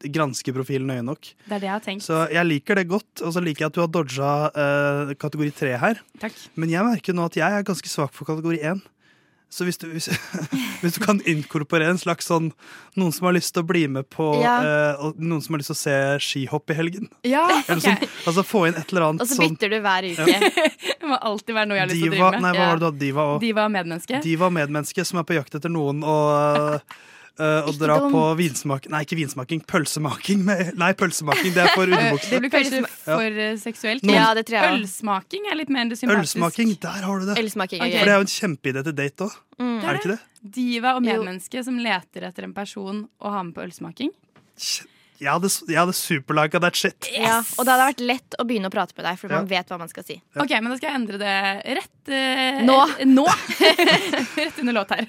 [0.07, 1.33] gransker profilen nøye nok.
[1.47, 2.07] Det er det jeg har tenkt.
[2.07, 5.51] Så jeg liker det godt, og så liker jeg at du har dodga uh, kategori
[5.57, 5.99] tre her.
[6.23, 6.37] Takk.
[6.55, 8.85] Men jeg merker nå at jeg er ganske svak for kategori én.
[9.49, 10.11] Så hvis du, hvis,
[10.83, 12.51] hvis du kan inkorporere en slags sånn
[13.01, 14.59] Noen som har lyst til å bli med på Ja.
[14.61, 15.97] uh, og Noen som har lyst til å se
[16.27, 17.09] skihopp i helgen.
[17.25, 17.87] Ja, Eller ok.
[17.87, 20.29] sånn, altså få inn et eller annet Og så sånn du hver uke.
[20.29, 20.53] Ja.
[20.99, 22.45] Det må alltid være noe jeg har lyst til å Diva, drive med.
[22.45, 23.03] nei, hva var det du hadde?
[23.07, 24.21] Diva og Diva og medmenneske.
[24.29, 26.99] Diva og medmenneske som er på jakt etter noen og uh,
[27.39, 28.12] og Ikke dra dumt.
[28.16, 29.61] på vinsmaking Nei, ikke vinsmaking.
[29.70, 30.41] Pølsemaking.
[30.49, 31.53] Med, nei, pølsemaking.
[31.55, 32.30] Det er for Eh, underbuksene.
[32.34, 34.03] Det blir kanskje for eh, seksuelt.
[34.03, 34.80] Noen- Ja, det tror jeg.
[34.82, 36.36] Ølsmaking er litt mer sympatisk.
[36.36, 37.39] Ølsmaking, der har du det.
[37.45, 37.99] Ølsmaking okay.
[38.01, 39.39] For det er jo en kjempeidé til date òg.
[39.59, 39.78] Mm.
[39.84, 40.20] Er det ikke det?
[40.59, 44.12] Diva og medmenneske som leter etter en person å ha med på ølsmaking.
[45.18, 47.09] Jeg hadde, jeg hadde superlika that shit.
[47.11, 49.57] Ja, og det hadde vært lett å begynne å prate med deg, for man Ja.
[49.57, 50.14] vet hva man skal si.
[50.39, 51.34] Ok, men da skal jeg endre det
[51.80, 52.76] rett uh, Nå.
[53.18, 53.24] nå.
[54.39, 55.09] rett under låt her.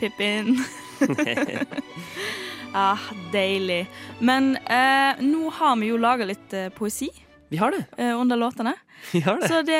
[0.00, 0.64] Pippin.
[2.72, 2.98] ah,
[3.32, 3.86] deilig.
[4.20, 7.08] Men eh, nå har vi jo laga litt eh, poesi.
[7.48, 7.84] Vi har det.
[7.96, 8.74] eh, under låtene.
[9.12, 9.48] Vi har det.
[9.48, 9.76] Så det,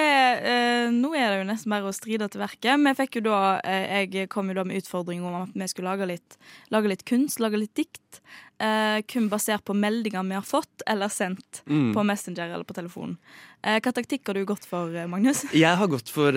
[0.46, 2.76] eh, nå er det jo nesten bare å stride til verket.
[2.84, 5.88] Vi fikk jo da, eh, jeg kom jo da med utfordring om at vi skulle
[5.90, 6.36] lage litt,
[6.70, 8.20] lage litt kunst, lage litt dikt.
[8.62, 11.90] Eh, kun basert på meldinger vi har fått eller sendt Mm.
[11.96, 13.16] på Messenger eller på telefonen.
[13.64, 15.42] Eh, hva taktikk har du gått for, eh, Magnus?
[15.52, 16.30] Jeg har gått for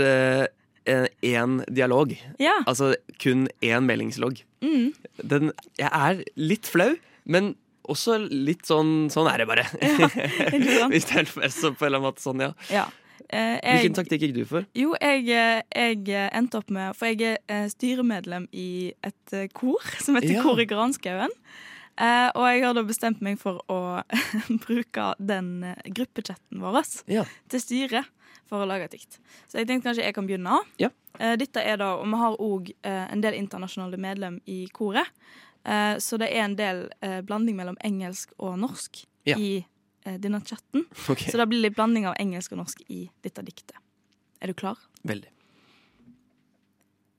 [1.25, 2.13] én dialog.
[2.41, 2.57] Ja.
[2.67, 4.43] Altså kun én meldingslogg.
[4.65, 4.93] Mm.
[5.23, 6.93] Den, jeg er litt flau,
[7.25, 7.53] men
[7.89, 9.63] også litt sånn Sånn er det bare.
[9.81, 12.51] Ja, Hvis det er så på en eller annen måte sånn, ja.
[12.69, 12.85] Ja.
[13.29, 14.65] Eh, jeg- Hvilken taktikk gikk du for?
[14.77, 19.33] Jo, jeg, eh, jeg eh, endte opp med For jeg er eh, styremedlem i et
[19.37, 20.43] eh, kor som heter Ja.
[20.45, 21.33] Kor i Granskauen.
[21.99, 23.79] Eh, og jeg har da bestemt meg for å
[24.65, 26.79] bruke den eh, gruppechatten vår
[27.11, 27.25] Ja.
[27.51, 28.07] til styret
[28.49, 29.19] for å lage et dikt.
[29.47, 30.59] Så jeg tenkte kanskje jeg kan begynne.
[30.81, 30.89] Ja.
[31.19, 35.07] Eh, dette er da, og Vi har òg eh, en del internasjonale medlem i koret.
[35.65, 36.85] Eh, så det er en del
[37.27, 39.37] blanding mellom engelsk og norsk Ja.
[39.37, 39.65] i
[40.05, 40.85] denne chatten.
[41.09, 41.29] Okay.
[41.29, 43.77] Så det blir litt blanding av engelsk og norsk i dette diktet.
[44.41, 44.77] Er du klar?
[45.03, 45.29] Veldig.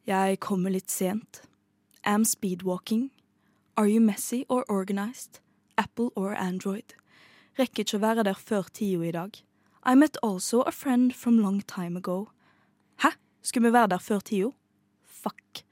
[0.09, 1.43] Jeg kommer litt sent.
[2.03, 3.11] Am speedwalking.
[3.77, 5.39] Are you messy or organized?
[5.79, 6.95] Apple or Android?
[7.59, 9.37] Rekker ikke å være der før tida i dag.
[9.83, 12.26] I met also a friend from long time ago.
[13.03, 13.09] Hæ?
[13.43, 14.51] Skulle vi være der før tida?
[15.07, 15.64] Fuck.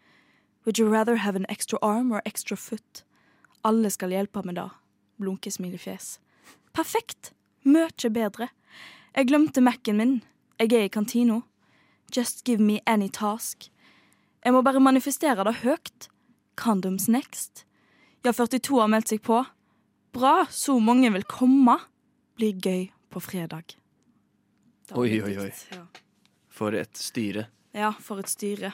[0.65, 3.05] Would you rather have an extra arm or extra foot?
[3.65, 4.71] Alle skal hjelpe med det.
[5.19, 6.21] Blunke smilefjes.
[6.73, 7.33] Perfekt!
[7.65, 8.49] Mye bedre.
[9.17, 10.23] Jeg glemte Mac-en min.
[10.59, 11.41] Jeg er i kantina.
[12.17, 13.71] Just give me any task.
[14.45, 16.09] Jeg må bare manifestere det høyt.
[16.57, 17.67] Condoms next.
[18.25, 19.45] Ja, 42 har meldt seg på.
[20.13, 21.79] Bra, så mange vil komme.
[22.37, 23.77] Blir gøy på fredag.
[24.97, 25.51] Oi, oi, oi.
[25.75, 25.83] Ja.
[26.49, 27.47] For et styre.
[27.75, 28.73] ja, for et styre.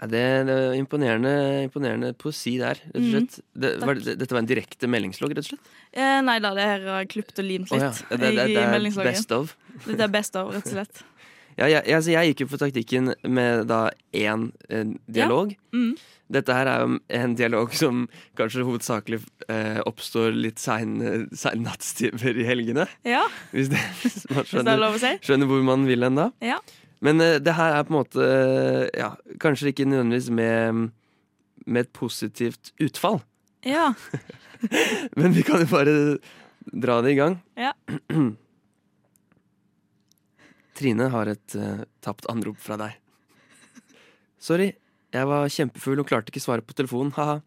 [0.00, 1.30] Ja, det, det er imponerende,
[1.66, 3.40] imponerende poesi der, rett og Mm, slett.
[3.58, 5.70] det, var, det, dette var en direkte meldingslogg, rett og slett?
[5.92, 7.82] Eh, nei da, det her har jeg klipt og limt litt.
[7.82, 8.04] litt.
[8.10, 9.12] ja, det- i er meldingsloggen.
[9.12, 9.56] best of.
[9.86, 11.02] Dette er best of, rett og slett.
[11.58, 15.56] Ja, jeg, altså, jeg gikk jo for taktikken med da én eh, dialog.
[15.74, 15.96] Mm.
[16.30, 18.04] Dette her er jo en dialog som
[18.38, 19.18] kanskje hovedsakelig
[19.50, 20.98] eh, oppstår litt sein,
[21.32, 22.86] sein nattstimer i helgene.
[23.08, 23.24] Ja.
[23.50, 25.12] Hvis, det, hvis man Hvis er å si.
[25.24, 26.28] skjønner hvor man vil hen da.
[26.44, 26.60] Ja.
[27.02, 28.28] Men eh, det her er på en måte
[28.94, 30.88] ja, Kanskje ikke nødvendigvis med,
[31.66, 33.22] med et positivt utfall.
[33.66, 33.92] Ja.
[35.18, 35.94] Men vi kan jo bare
[36.70, 37.40] dra det i gang.
[37.58, 37.74] Ja.
[40.78, 42.94] Trine har et uh, tapt anrop fra deg.
[44.38, 44.70] Sorry,
[45.14, 47.10] jeg var kjempefull og klarte ikke svare på telefonen.
[47.16, 47.40] Ha-ha.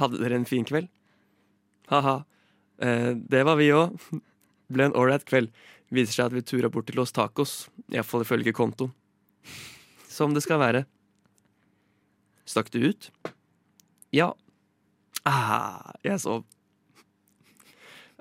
[0.00, 0.88] Hadde dere en fin kveld?
[1.90, 2.22] Ha-ha.
[2.80, 3.98] Eh, det var vi òg.
[4.72, 5.50] Ble en ålreit kveld.
[5.92, 7.66] Viser seg at vi tura bort til Los Tacos.
[7.90, 8.94] Iallfall ifølge kontoen.
[10.08, 10.84] Som det skal være.
[12.48, 13.10] Stakk du ut?
[14.14, 14.32] Ja.
[15.28, 16.46] Ah, jeg sov.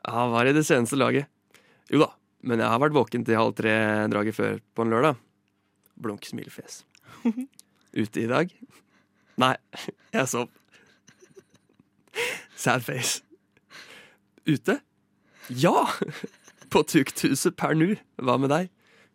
[0.04, 1.30] Ja, var i det seneste laget.
[1.90, 5.20] Jo da, men jeg har vært våken til halv tre-draget før på en lørdag.
[6.00, 6.84] Blunk smilefjes.
[8.00, 8.54] Ute i dag?
[9.40, 9.56] Nei,
[10.16, 10.50] jeg sov.
[12.60, 13.22] Sad face.
[14.48, 14.80] Ute?
[15.50, 15.88] Ja!
[16.72, 17.96] På Tukthuset per nu.
[18.22, 18.68] Hva med deg?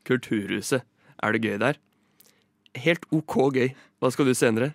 [0.09, 0.83] Kulturhuset.
[1.23, 1.79] Er det gøy der?
[2.75, 3.69] Helt OK gøy.
[4.03, 4.73] Hva skal du senere?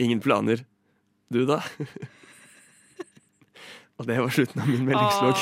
[0.00, 0.64] Ingen planer.
[1.30, 1.60] Du, da?
[4.00, 5.36] Og det var slutten av min meldingslogg.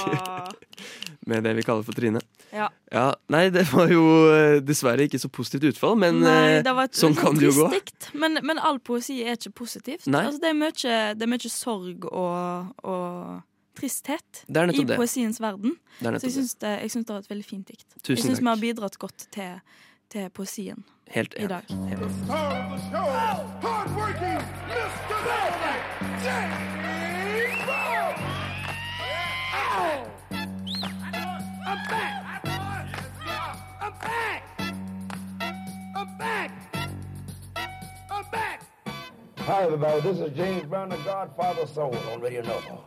[1.29, 2.22] Med det vi kaller for Trine.
[2.55, 2.70] Ja.
[2.93, 6.72] Ja, Nei, det var jo eh, dessverre ikke så positivt utfall, men Nei, eh, det
[6.72, 7.66] var et sånn kan det jo gå.
[8.16, 10.07] Men, men all poesi er ikke positivt.
[10.09, 13.43] Altså, det, er mye, det er mye sorg og, og
[13.79, 15.76] tristhet i poesiens verden.
[16.01, 17.87] Det er Så jeg syns det, det var et veldig fint dikt.
[18.01, 19.61] Tusen jeg syns vi har bidratt godt til,
[20.09, 21.64] til poesien Helt i dag.
[23.62, 26.97] Hardworking Mr.
[39.49, 40.03] Hi, everybody.
[40.03, 42.80] This is James Brown, the Godfather Soul on Radio Nova.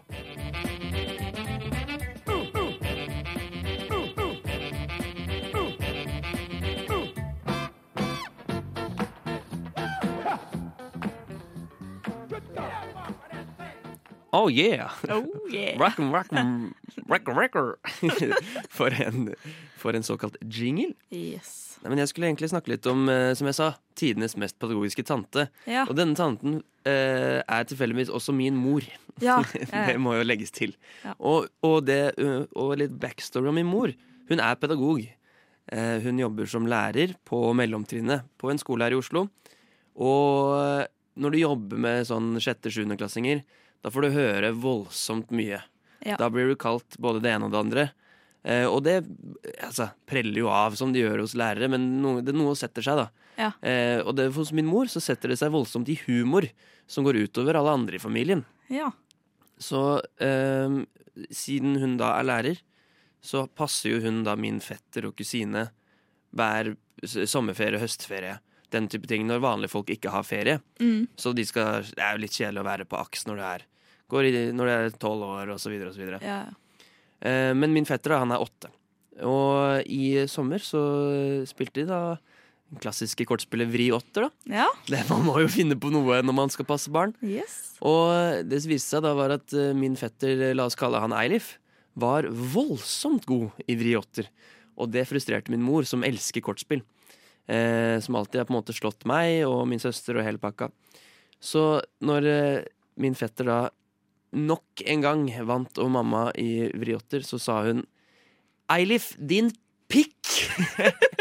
[14.32, 14.92] Oh yeah!
[15.10, 15.78] Oh, yeah.
[15.80, 16.30] Rock'em, rock,
[17.08, 17.76] rock'em, rocker.
[18.78, 19.34] for, en,
[19.78, 20.94] for en såkalt jingle.
[21.12, 21.80] Yes.
[21.82, 25.04] Nei, men jeg skulle egentlig snakke litt om, eh, som jeg sa, tidenes mest pedagogiske
[25.08, 25.48] tante.
[25.68, 25.84] Ja.
[25.90, 28.86] Og denne tanten eh, er tilfeldigvis også min mor.
[29.22, 30.76] Ja, det må jo legges til.
[31.04, 31.16] Ja.
[31.20, 33.92] Og, og, det, eh, og litt backstory om min mor.
[34.32, 35.04] Hun er pedagog.
[35.72, 39.28] Eh, hun jobber som lærer på mellomtrinnet på en skole her i Oslo.
[40.00, 40.88] Og
[41.20, 43.44] når du jobber med sånn sjette-sjuendeklassinger,
[43.82, 45.62] da får du høre voldsomt mye.
[46.06, 46.18] Ja.
[46.18, 47.88] Da blir du kalt både det ene og det andre.
[48.44, 49.00] Eh, og det
[49.62, 53.04] altså, preller jo av, som det gjør hos lærere, men noe, det, noe setter seg,
[53.04, 53.28] da.
[53.38, 53.52] Ja.
[53.66, 56.48] Eh, og det, hos min mor så setter det seg voldsomt i humor,
[56.90, 58.44] som går utover alle andre i familien.
[58.74, 58.90] Ja.
[59.62, 60.82] Så eh,
[61.30, 62.64] siden hun da er lærer,
[63.22, 65.68] så passer jo hun da min fetter og kusine
[66.34, 68.38] hver sommerferie sommerferie, høstferie.
[68.72, 70.60] Den type ting når vanlige folk ikke har ferie.
[70.80, 71.10] Mm.
[71.20, 73.66] Så de skal, det er jo litt kjedelig å være på aks når du er,
[74.12, 76.22] går i, når de er tolv år, og så videre og så videre.
[76.26, 76.43] Ja.
[77.22, 78.72] Eh, men min fetter, da, han er åtte.
[79.28, 80.82] Og i sommer så
[81.49, 82.01] spilte de da
[82.72, 84.62] den klassiske kortspillet Vri åtter, da.
[84.64, 84.68] Ja.
[84.88, 87.12] Det, man må jo finne på noe når man skal passe barn.
[87.20, 87.76] Yes.
[87.84, 91.16] Og det som viste seg da var at eh, min fetter, la oss kalle han
[91.16, 91.57] Eilif,
[91.99, 94.30] var voldsomt god i Vri åtter.
[94.80, 96.86] Og det frustrerte min mor, som elsker kortspill.
[97.51, 100.70] Eh, som alltid har på en måte slått meg og min søster og hele pakka.
[101.43, 102.64] Så når eh,
[103.01, 103.59] min fetter da
[104.34, 107.84] nok en gang vant over mamma i vriotter, så sa hun
[108.72, 109.50] Eilif, din
[109.92, 110.30] pikk!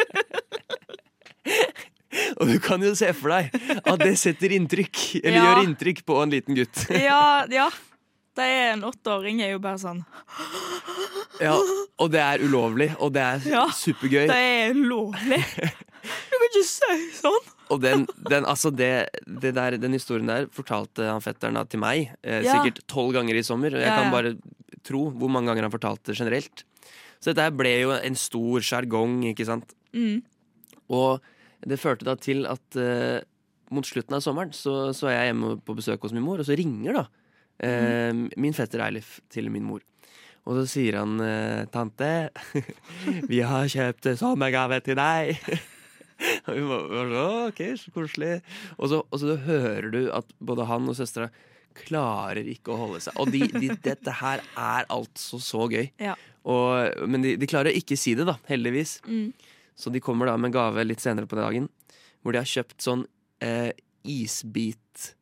[2.41, 3.51] og du kan jo se for deg
[3.81, 5.45] at det setter inntrykk, eller Ja.
[5.49, 6.85] gjør inntrykk på en liten gutt.
[6.95, 7.69] ja, ja.
[8.39, 10.05] Det er en åtteåring er jo bare sånn
[11.43, 11.57] Ja,
[11.99, 14.29] og det er ulovlig, og det er Ja, supergøy.
[14.31, 15.43] Det er ulovlig.
[16.03, 17.49] Du kan ikke si sånn.
[17.71, 18.91] Og den, den, altså det,
[19.27, 22.57] det der, den historien der fortalte han fetteren da til meg eh, Ja.
[22.57, 23.75] sikkert tolv ganger i sommer.
[23.77, 24.33] Og jeg Ja, kan bare
[24.87, 26.65] tro hvor mange ganger han fortalte det generelt.
[27.21, 29.75] Så dette her ble jo en stor sjargong, ikke sant.
[29.93, 30.23] Mm.
[30.91, 31.21] Og
[31.69, 33.21] det førte da til at eh,
[33.71, 36.49] mot slutten av sommeren så, så er jeg hjemme på besøk hos min mor, og
[36.49, 37.05] så ringer da
[37.63, 39.85] eh, min fetter Eilif til min mor.
[40.49, 42.31] Og så sier han eh, 'Tante,
[43.31, 45.37] vi har kjøpt sommergave til deg'.
[46.49, 48.33] Og vi var var sånn, OK, så koselig.
[48.79, 51.31] Og så, og så hører du at både han og søstera
[51.81, 53.17] klarer ikke å holde seg.
[53.23, 55.87] Og de, de, dette her er altså så gøy.
[56.03, 56.17] Ja.
[56.49, 58.99] Og, men de, de klarer å ikke si det, da, heldigvis.
[59.07, 59.31] Mm.
[59.81, 61.69] Så de kommer da med en gave litt senere på dagen,
[62.21, 63.07] hvor de har kjøpt sånn
[63.45, 63.71] eh,
[64.05, 65.15] isbit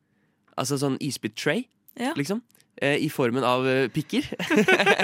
[0.58, 1.68] Altså sånn isbit-tray,
[2.02, 2.10] Ja.
[2.18, 2.40] liksom.
[2.82, 4.24] Eh, I formen av eh, pikker.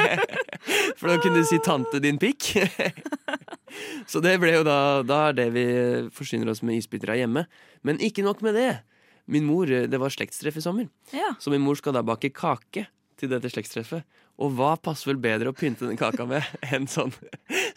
[0.98, 2.56] For da kunne du si 'tante din pikk'.
[4.10, 5.64] Så det ble jo da Da er det vi
[6.14, 7.46] forsyner oss med isbiter her hjemme.
[7.86, 8.72] Men ikke nok med det.
[9.26, 10.88] Min mor, eh, Det var slektstreff i sommer.
[11.12, 11.34] Ja.
[11.40, 12.86] Så min mor skal da bake kake
[13.20, 14.04] til dette slektstreffet.
[14.42, 16.42] Og hva passer vel bedre å pynte den kaka med
[16.74, 17.14] enn sånn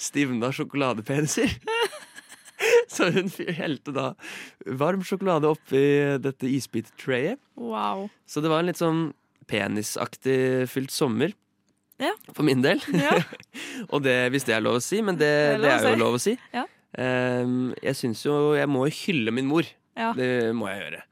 [0.01, 1.53] stivna sjokoladepeniser?
[2.89, 4.07] Så hun helte da
[4.79, 5.81] varm sjokolade oppi
[6.23, 7.37] dette isbit-trayet.
[7.59, 8.07] Wow.
[8.25, 9.11] Så det var en litt sånn
[9.47, 11.35] penisaktig fylt sommer.
[12.01, 12.13] Ja.
[12.35, 12.81] For min del.
[12.93, 13.15] Ja.
[13.93, 16.01] og det, hvis det er lov å si, men det, Det er det er jo
[16.03, 16.35] lov å si.
[16.53, 16.65] Ja.
[16.97, 19.67] Um, jeg syns jo Jeg må hylle min mor.
[20.17, 21.03] Det må jeg gjøre.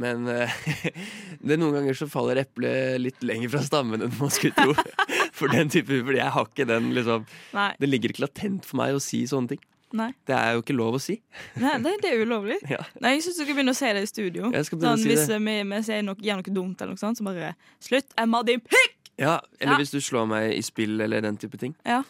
[0.00, 0.52] Men uh,
[1.46, 4.74] det noen ganger så faller eplet litt lenger fra stammen enn man skulle tro.
[5.38, 7.26] For den type Fordi jeg har ikke den liksom
[7.56, 7.70] Nei.
[7.80, 9.62] Det ligger ikke latent for meg å si sånne ting.
[9.96, 10.12] Nei.
[10.28, 11.16] Det er jo ikke lov å si.
[11.58, 12.60] Nei, det, det er ulovlig.
[12.70, 12.78] Ja.
[13.02, 14.50] Nei, Jeg syns du skal begynne å si det i studio.
[14.54, 15.40] Sånn, si hvis det.
[15.40, 18.44] eh, vi, vi sier noe, gjør noe dumt, eller noe sånt, så bare Slutt, Emma,
[18.46, 18.99] din pikk!
[19.20, 19.78] Ja, Eller Ja.
[19.78, 21.74] hvis du slår meg i spill eller den type ting.
[21.84, 22.02] Ja.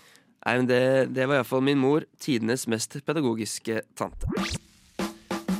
[0.46, 4.26] Nei, men det, det var iallfall min mor, tidenes mest pedagogiske tante.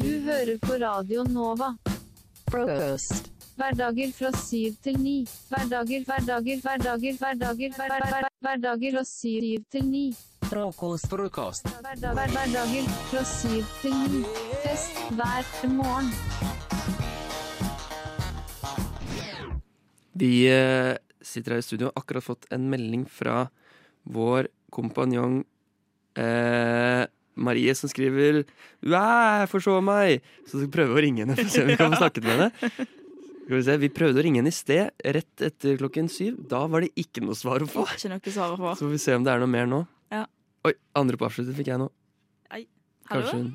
[0.01, 1.75] Du hører på Radio Nova.
[2.51, 3.27] Frokost.
[3.61, 5.27] Hverdager fra syv til ni.
[5.51, 10.07] Hverdager, hverdager, hverdager, hverdager, hver- hver- hver- hverdager fra syv til ni.
[10.49, 11.11] Frokost.
[11.11, 11.67] Frokost.
[11.83, 14.25] Hverdag- Hverdager fra syv til ni.
[14.65, 16.09] Fest hver morgen.
[20.15, 23.47] Vi eh, sitter her i studio og har akkurat fått en melding fra
[24.11, 25.41] vår kompanjong
[26.21, 27.05] eh,
[27.41, 28.43] Marie, som skriver
[28.85, 30.25] «Æ, forså meg!
[30.45, 32.27] Så skal vi prøve å ringe henne for å se om vi kan få snakket
[32.27, 32.89] med henne.
[33.51, 36.37] Vi, se, vi prøvde å ringe henne i sted, rett etter klokken syv.
[36.51, 37.87] Da var det ikke noe svar å få.
[37.97, 38.75] Ikke noe svar å få.
[38.79, 39.81] Så får vi se om det er noe mer nå.
[40.13, 40.27] Ja.
[40.69, 41.89] Oi, andre på avsluttet fikk jeg nå.
[42.55, 42.67] Ei.
[43.11, 43.33] Hallo?
[43.33, 43.49] Hun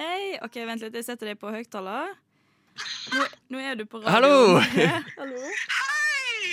[0.00, 0.36] Hei.
[0.44, 0.96] OK, vent litt.
[0.96, 2.12] Jeg setter deg på høyttaler.
[3.14, 4.12] Nå, nå er du på radio.
[4.16, 4.60] Hallo!
[5.20, 5.40] Hallo.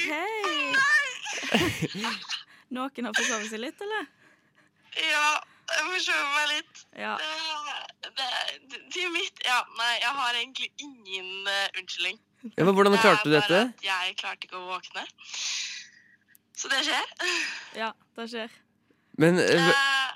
[0.08, 0.47] Hei!
[2.76, 4.08] Noen har forsovet seg litt, eller?
[4.98, 5.28] Ja,
[5.68, 6.84] jeg forsover meg litt.
[6.98, 7.16] Ja.
[8.08, 8.28] Det,
[8.72, 12.22] det, til mitt Ja, nei, jeg har egentlig ingen uh, unnskyldning.
[12.54, 13.64] Ja, men hvordan klarte du dette?
[13.84, 15.04] jeg klarte ikke å våkne.
[16.58, 17.12] Så det skjer.
[17.78, 18.56] Ja, det skjer.
[19.22, 20.08] Men uh,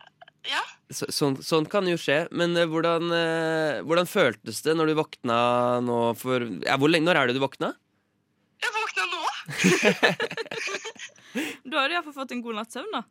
[0.47, 0.61] ja.
[0.93, 2.23] så, sånn, sånn kan jo skje.
[2.32, 3.11] Men uh, hvordan,
[3.88, 5.38] hvordan føltes det når du våkna
[5.84, 7.73] nå for ja, hvor lenge, Når er det du våkna?
[8.61, 9.21] Jeg våkna nå.
[11.71, 13.03] Da har du iallfall fått en god natts søvn, da.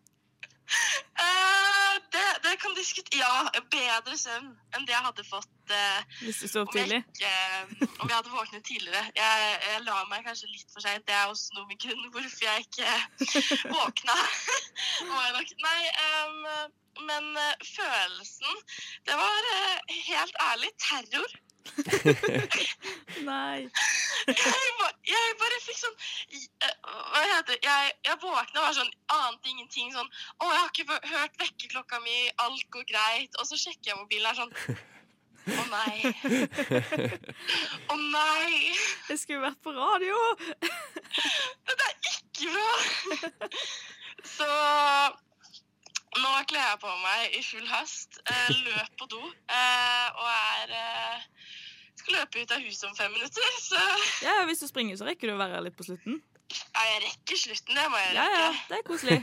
[1.20, 6.38] Uh, det, det kan diskutere Ja, bedre søvn enn det jeg hadde fått uh, Hvis
[6.44, 7.00] du står opp om jeg tidlig.
[7.10, 9.02] ikke- om jeg hadde våknet tidligere.
[9.16, 11.04] Jeg, jeg la meg kanskje litt for seint.
[11.08, 12.92] Det er også noe med grunnen hvorfor jeg ikke
[13.76, 14.16] våkna.
[15.66, 16.40] Nei, um,
[17.10, 17.28] men
[17.66, 18.62] følelsen
[19.06, 19.50] Det var
[20.08, 21.30] helt ærlig terror.
[23.30, 23.68] Nei.
[24.30, 25.96] Jeg, ba- jeg bare fikk sånn
[26.36, 27.58] eh, Hva heter det?
[27.64, 29.90] Jeg, jeg våkna og var sånn Ante ingenting.
[29.94, 32.18] Sånn Å, jeg har ikke hørt vekkerklokka mi.
[32.44, 33.36] Alt går greit.
[33.40, 34.54] Og så sjekker jeg mobilen her sånn
[35.50, 35.94] Å nei.
[37.92, 38.76] Å nei.
[39.08, 40.18] Jeg skulle vært på radio.
[42.10, 42.72] Ikke bra.
[44.24, 44.46] Så
[46.20, 50.72] nå kler jeg på meg i full hast, eh, løp på do eh, og er
[52.14, 53.46] løpe ut av huset om fem minutter.
[53.68, 53.80] Så
[54.26, 56.20] Ja, Hvis du springer, så rekker du å være her litt på slutten.
[56.50, 58.26] ja, jeg rekker slutten, det må jeg rekke.
[58.26, 59.20] ja, ja, det er koselig.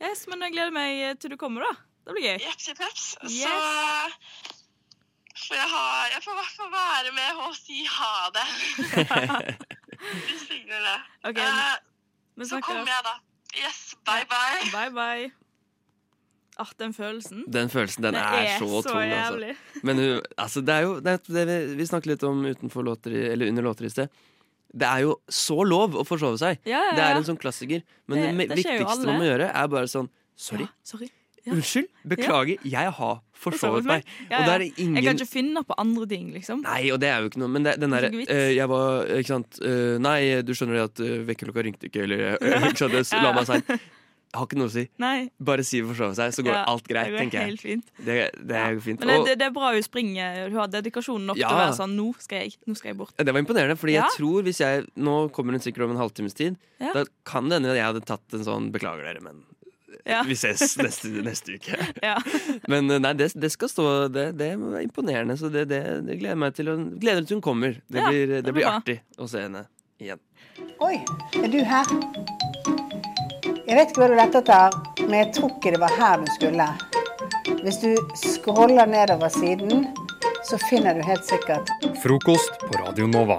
[0.00, 1.72] Yes, Men jeg gleder meg til du kommer, da.
[2.08, 2.38] Det blir gøy.
[2.46, 3.08] Jepsi peps.
[3.20, 4.16] Så Yes.
[5.46, 5.82] får jeg, ha,
[6.14, 8.46] jeg får i hvert fall være med og si ha det.
[10.00, 10.96] Hvis signer det.
[11.28, 13.16] Okay, uh, så kommer jeg, da.
[13.60, 14.70] Yes, bye bye.
[14.72, 15.39] Bye, bye.
[16.60, 17.44] Ah, den følelsen.
[17.48, 19.52] Den følelsen, den den er, er så, så tung, jævlig.
[19.54, 19.84] altså.
[19.88, 20.02] Men
[20.36, 23.48] altså, det er jo det, er det vi, vi snakket litt om utenfor låter, eller
[23.48, 24.12] under låter i sted.
[24.70, 26.60] Det er jo så lov å forsove seg.
[26.68, 27.82] Ja, ja, Det er en sånn klassiker.
[28.06, 30.66] Men Det- det, viktigste man må gjøre, er bare sånn Sorry.
[30.82, 31.10] Sorry.
[31.48, 31.88] Unnskyld.
[32.04, 32.58] Beklager.
[32.64, 34.04] Jeg har forsovet meg.
[34.30, 34.58] Ja, ja.
[34.76, 36.60] ingen Jeg kan ikke finne på andre ting, liksom.
[36.62, 39.06] Nei, og det er jo ikke noe Men det, den er derre uh, Jeg var
[39.16, 42.84] Ikke sant Uh, Nei, du skjønner det at uh, vekkerklokka ringte ikke, eller uh, ikke
[42.84, 43.72] sant, la meg seint.
[44.32, 44.84] Har ikke noe å si.
[45.02, 45.28] Nei.
[45.42, 47.48] Bare si forsove seg, så går Ja, alt greit, det går tenker jeg.
[47.50, 47.88] helt fint.
[47.98, 48.16] Det,
[48.46, 48.80] det er ja.
[48.84, 49.00] fint.
[49.02, 50.36] Men det, det, er bra hun springer.
[50.48, 53.14] Hun har dedikasjon nok til å være sånn Nå skal jeg, nå skal jeg bort.
[53.18, 54.04] Det var imponerende, fordi Ja.
[54.06, 56.56] jeg tror hvis jeg Nå kommer hun sikkert om en halvtimes tid.
[56.78, 56.92] Ja.
[56.94, 59.42] Da kan det hende jeg hadde tatt en sånn Beklager dere, men
[60.06, 60.22] Ja.
[60.22, 61.74] vi ses neste, neste uke.
[62.06, 62.14] Ja.
[62.70, 66.20] Men eh, nei, det, det skal stå Det, det er imponerende, så det, det, det
[66.22, 66.70] gleder jeg meg til.
[66.70, 67.82] å- Gleder til hun kommer.
[67.90, 69.66] Det Ja, blir, det det blir blir artig å se henne
[70.00, 70.22] igjen.
[70.80, 70.96] Oi,
[71.34, 73.09] er du her?
[73.70, 76.30] Jeg vet ikke hva du lette etter, men jeg tror ikke det var her du
[76.34, 76.64] skulle.
[77.62, 79.84] Hvis du scroller nedover siden,
[80.48, 81.70] så finner du helt sikkert
[82.02, 83.36] Frokost på Radio Nova.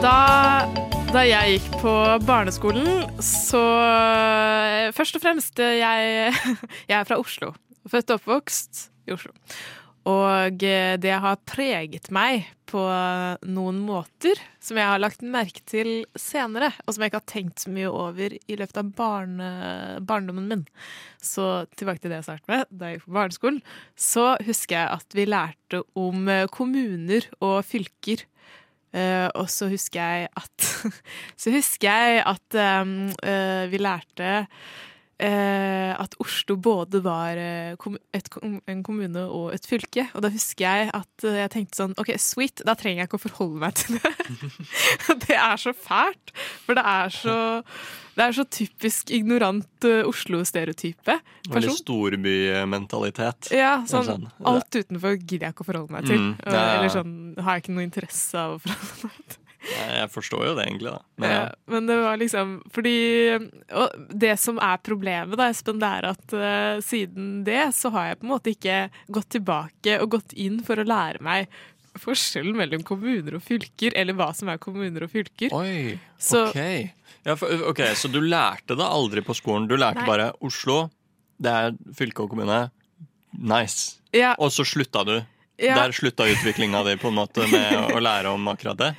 [0.00, 0.16] Da,
[1.12, 1.94] da jeg gikk på
[2.24, 3.60] barneskolen, så
[4.96, 6.32] Først og fremst, jeg,
[6.88, 7.52] jeg er fra Oslo.
[7.84, 9.36] Født og oppvokst i Oslo.
[10.08, 10.62] Og
[11.02, 12.80] det har preget meg på
[13.48, 17.64] noen måter som jeg har lagt merke til senere, og som jeg ikke har tenkt
[17.64, 19.50] så mye over i løpet av barne,
[20.08, 20.64] barndommen min.
[21.20, 22.64] Så tilbake til det jeg startet med.
[22.72, 23.60] Da jeg gikk på barneskolen,
[24.00, 28.24] så husker jeg at vi lærte om kommuner og fylker.
[28.88, 30.68] Uh, og så husker jeg at
[31.40, 34.46] Så husker jeg at um, uh, vi lærte eh,
[35.98, 37.74] at Oslo både var eh,
[38.14, 38.28] et,
[38.70, 40.06] en kommune og et fylke.
[40.14, 43.18] Og da husker jeg at eh, jeg tenkte sånn OK, sweet, da trenger jeg ikke
[43.18, 44.12] å forholde meg til det.
[45.26, 46.34] det er så fælt,
[46.66, 47.38] for det er så
[48.18, 51.18] det er så typisk ignorant eh, Oslo-stereotype.
[51.54, 53.52] Veldig storbymentalitet.
[53.54, 54.08] Ja, Sånn.
[54.08, 56.24] sånn alt utenfor gidder jeg ikke å forholde meg til.
[56.24, 56.72] Mm, ja, ja.
[56.78, 59.44] Eller sånn har jeg ikke noe interesse av å forholde meg til.
[59.68, 60.92] Jeg forstår jo det, egentlig.
[60.94, 61.00] da.
[61.20, 62.94] Men, Ja, men det var liksom fordi
[63.74, 68.10] Og det som er problemet, da, Espen, det er at uh, siden det så har
[68.10, 68.78] jeg på en måte ikke
[69.12, 71.48] gått tilbake og gått inn for å lære meg
[71.98, 75.50] forskjellen mellom kommuner og fylker, eller hva som er kommuner og fylker.
[75.56, 76.92] Oi, Så- ok.
[77.26, 77.80] Ja, for, ok.
[77.98, 79.66] Så du lærte det aldri på skolen?
[79.68, 80.06] Du lærte Nei.
[80.06, 80.90] bare Oslo,
[81.42, 82.70] det er fylke og kommune.
[83.34, 83.98] Nice.
[84.14, 84.34] Ja.
[84.38, 85.16] Og så slutta du.
[85.58, 85.74] Ja.
[85.74, 88.92] Der slutta utviklinga di på en måte med å lære om akkurat det.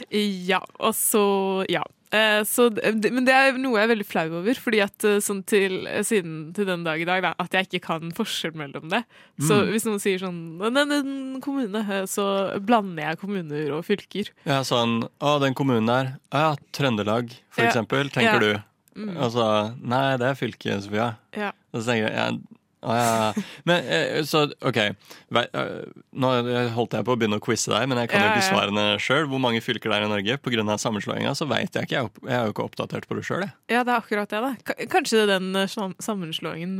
[0.45, 1.83] Ja, og så Ja.
[2.11, 5.43] Eh, Så, men det er noe jeg er veldig flau over, fordi at eh, sånn
[5.45, 9.03] til, siden til den dag i dag, da, at jeg ikke kan forskjell mellom det.
[9.39, 9.69] Så Mm.
[9.69, 14.31] hvis noen sier sånn «Nei, den kommune, eh, så blander jeg kommuner og fylker.
[14.43, 16.15] Ja, sånn Å, den kommunen der.
[16.33, 17.69] Ja, Trøndelag, for Ja.
[17.69, 18.39] eksempel, tenker Ja.
[18.39, 18.63] du.
[19.05, 19.15] Mm.
[19.15, 21.15] Altså, nei, det er fylket, Sofia.
[21.37, 21.51] Ja.
[21.73, 22.31] Og så tenker jeg ja,
[22.79, 23.07] å, ja.
[23.35, 23.43] ja.
[23.67, 24.77] Men eh, så, OK.
[24.79, 25.71] Eh,
[26.15, 26.29] Nå
[26.75, 28.85] holdt jeg på å begynne å quize deg, men jeg kan jo Ja, ikke svarene
[29.03, 29.25] sjøl.
[29.31, 30.37] Hvor mange fylker det er i Norge?
[30.45, 30.77] Pga.
[30.79, 32.05] sammenslåinga så veit jeg ikke.
[32.23, 33.51] Jeg er jo ikke oppdatert på det sjøl, jeg.
[33.75, 34.77] Ja, det er akkurat det, da.
[34.91, 36.79] Kanskje den eh, sam- sammenslåingen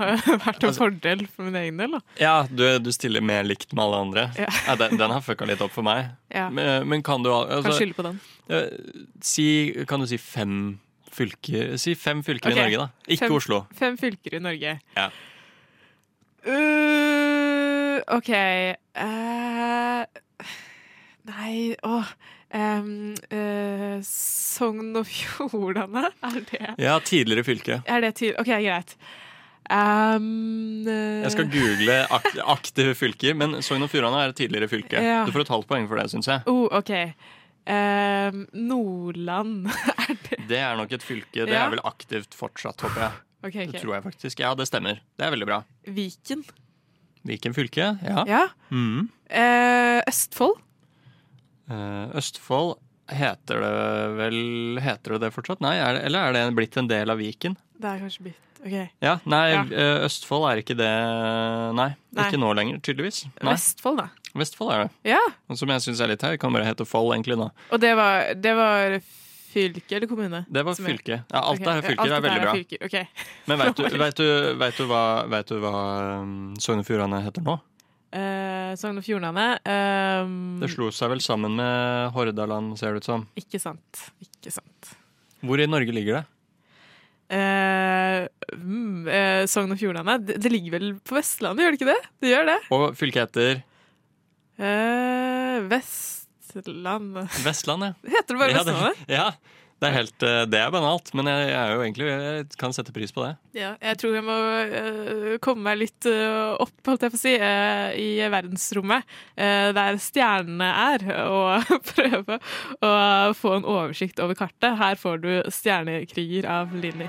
[0.00, 0.16] har
[0.46, 2.02] vært en Altså- fordel for min egen del, da.
[2.18, 4.26] Ja, du, du stiller mer likt med alle andre.
[4.40, 4.50] Ja.
[4.82, 6.10] den, den har fucka litt opp for meg.
[6.34, 6.48] Ja.
[6.50, 8.20] Men, men kan du altså, Kan skylde på den.
[9.22, 9.46] si,
[9.86, 10.80] Kan du si fem
[11.14, 12.58] fylker Si fem fylker okay.
[12.58, 13.10] i Norge, da.
[13.10, 13.60] Ikke Fem- Oslo.
[13.76, 14.76] Fem fylker i Norge.
[14.96, 15.08] Ja.
[16.40, 20.04] Uh, OK uh,
[21.28, 22.14] Nei, åh
[22.50, 27.76] Um, uh, Sogn og Fjordane, er det ja, tidligere fylke.
[27.86, 28.96] Er det OK, greit.
[29.70, 34.66] Um, uh, Jeg skal google ak aktive fylker, men Sogn og Fjordane er et tidligere
[34.72, 34.98] fylke.
[34.98, 35.20] Ja.
[35.26, 36.42] Du får et halvt poeng for det, syns jeg.
[36.50, 36.90] Uh, OK.
[37.66, 39.68] Em, Nordland
[40.50, 41.44] Det er nok et fylke.
[41.46, 41.66] Det Ja.
[41.66, 43.12] er vel aktivt fortsatt, håper jeg.
[43.40, 43.72] Okay, okay.
[43.72, 44.40] Det tror jeg faktisk.
[44.42, 45.00] Ja, det stemmer.
[45.16, 45.60] Det er veldig bra.
[45.86, 46.42] Viken.
[47.24, 48.24] Viken fylke, ja.
[48.28, 48.42] Ja.
[48.72, 49.08] Mm.
[49.28, 50.58] Eh, Østfold.
[51.70, 52.78] Eh, Østfold
[53.10, 53.72] heter det
[54.18, 54.38] vel
[54.82, 55.60] Heter det det fortsatt?
[55.64, 57.56] Nei, er det, eller er det blitt en del av Viken?
[57.80, 58.74] Det er kanskje blitt OK.
[59.00, 59.62] Ja, nei, Ja.
[59.72, 60.90] eh, Østfold er ikke det
[61.78, 62.26] Nei, Nei.
[62.28, 63.22] ikke nå lenger, tydeligvis.
[63.40, 63.54] Nei.
[63.54, 64.08] Vestfold, da.
[64.38, 64.90] Vestfold er det.
[65.10, 65.20] Ja.
[65.50, 67.38] Og Som jeg syns er litt her, kan bare hete Fold, egentlig.
[67.40, 69.00] da Og det var, det var
[69.50, 70.44] fylke eller kommune?
[70.46, 71.16] Det var er- fylke.
[71.30, 71.78] Ja, alt okay.
[71.78, 72.00] er fylke.
[72.00, 72.54] alt Det er veldig bra.
[72.54, 73.04] Er okay.
[73.50, 74.28] Men vet du, vet du,
[74.60, 75.74] vet du hva, vet du hva
[76.22, 77.58] um, Sogn og Fjordane heter nå?
[78.10, 79.46] Eh, Sogn og Fjordane.
[79.70, 83.26] ehm, Det slo seg vel sammen med Hordaland, ser det ut som.
[83.38, 84.10] Ikke sant.
[84.22, 84.94] Ikke sant.
[85.46, 86.24] Hvor i Norge ligger det?
[87.30, 88.26] Eh,
[88.58, 90.18] mm, eh, Sogn og Fjordane.
[90.26, 92.00] Det, det ligger vel på Vestlandet, gjør det ikke det?
[92.22, 92.58] Det gjør det.
[92.74, 93.62] Og fylket heter
[94.60, 97.94] Eh, Vestland Vestland, ja.
[98.16, 99.08] Heter det bare ja, Vestlandet?
[99.08, 99.32] ja.
[99.80, 103.14] Det er helt eh, Det er banalt, men jeg, jeg egentlig Jeg kan sette pris
[103.16, 103.32] på det.
[103.56, 107.22] Ja, jeg tror jeg må uh, komme meg litt uh, opp, holdt jeg på å
[107.22, 109.08] si, uh, i verdensrommet,
[109.80, 111.08] der stjernene er,
[111.40, 112.38] og prøve
[112.84, 112.94] å
[113.40, 114.76] få en oversikt over kartet.
[114.80, 117.08] Her får du 'Stjernekriger' av Linni.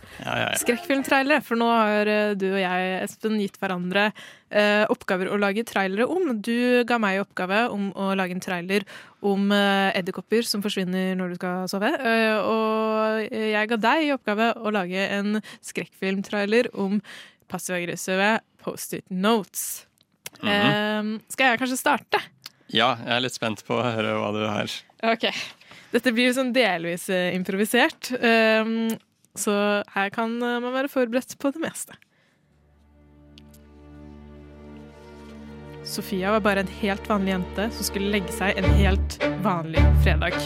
[0.21, 0.57] Ja, ja, ja.
[0.61, 4.09] Skrekkfilmtrailere, for nå har eh, du og jeg, Espen, gitt hverandre
[4.53, 6.35] eh, oppgaver å lage trailere om.
[6.37, 8.85] Du ga meg oppgave om å lage en trailer
[9.25, 11.89] om eh, edderkopper som forsvinner når du skal sove.
[11.89, 16.99] Eh, og jeg ga deg i oppgave å lage en skrekkfilmtrailer om
[17.51, 19.87] passiv-aggressive Post-it notes.
[20.37, 20.51] Mhm.
[20.53, 22.21] Eh, skal jeg kanskje starte?
[22.71, 24.71] Ja, jeg er litt spent på å høre hva du har.
[25.11, 25.25] Ok.
[25.91, 28.63] Dette blir sånn delvis eh, improvisert, eh,
[29.37, 29.53] så
[29.93, 31.97] her kan eh, man være forberedt på det meste.
[35.83, 40.37] Sofia var bare en helt vanlig jente som skulle legge seg en helt vanlig fredag.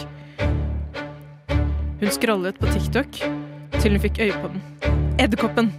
[2.00, 3.20] Hun scrollet på TikTok
[3.76, 4.64] til hun fikk øye på den.
[5.20, 5.70] Edderkoppen.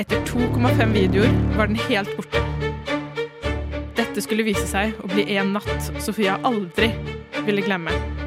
[0.00, 2.42] Etter 2,5 videoer var den helt borte.
[4.00, 6.90] Dette skulle vise seg å bli en natt Sofia aldri
[7.44, 8.19] ville glemme.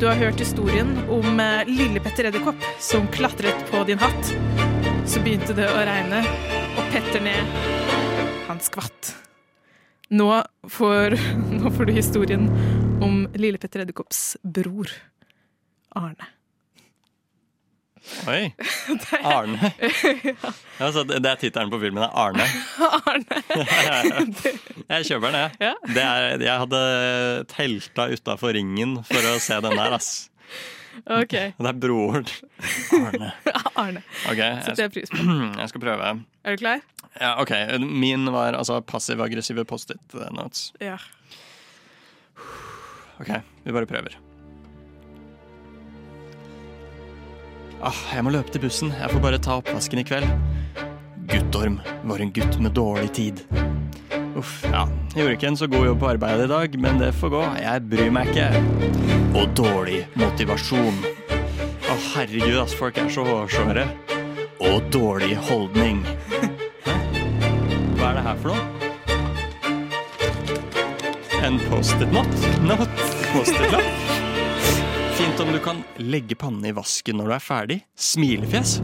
[0.00, 4.28] Du har hørt historien om eh, lille Petter Edderkopp som klatret på din hatt.
[5.08, 6.18] Så begynte det å regne,
[6.76, 7.56] og Petter ned.
[8.44, 9.14] Han skvatt.
[10.12, 10.28] Nå
[10.68, 11.16] får,
[11.62, 12.44] nå får du historien
[13.00, 14.92] om lille Petter Edderkopps bror,
[15.96, 16.28] Arne.
[18.30, 18.52] Oi!
[19.36, 19.70] Arne.
[19.80, 22.02] Ja, altså, det det er tittelen på filmen.
[22.04, 22.46] er Arne.
[22.86, 23.40] Arne.
[24.94, 25.74] Jeg kjøper den, jeg.
[25.90, 26.80] Det er, jeg hadde
[27.50, 30.10] telta utafor ringen for å se den der, ass.
[31.10, 31.34] OK.
[31.58, 32.28] Det er broren.
[33.00, 33.32] Arne.
[33.82, 34.04] Arne.
[34.30, 34.38] Ok,
[34.68, 35.24] Setter jeg pris på.
[35.60, 36.12] Jeg skal prøve.
[36.46, 36.84] Er du klar?
[37.18, 37.52] Ja, ok,
[37.82, 40.70] Min var altså passiv-aggressive Post-it notes.
[40.80, 40.96] Ja.
[43.20, 43.32] Ok,
[43.64, 44.16] vi bare prøver.
[47.84, 48.92] Ah, jeg må løpe til bussen.
[48.96, 50.28] Jeg får bare ta oppvasken i kveld.
[51.30, 53.42] Guttorm var en gutt med dårlig tid.
[54.36, 54.84] Uff, ja.
[55.14, 57.42] Jeg gjorde ikke en så god jobb på arbeidet i dag, men det får gå.
[57.62, 58.48] Jeg bryr meg ikke.
[59.36, 60.98] Og dårlig motivasjon.
[61.86, 63.86] Å, herregud, ass, folk er så hårsåre.
[64.66, 66.02] Og dårlig holdning.
[67.96, 68.62] Hva er det her for noe?
[71.46, 72.32] En Post-it-not?
[72.66, 73.06] Not?
[73.30, 74.05] Post-it-lapp?
[75.36, 77.74] Fint om du kan legge pannen i vasken når du er ferdig.
[78.00, 78.78] Smilefjes.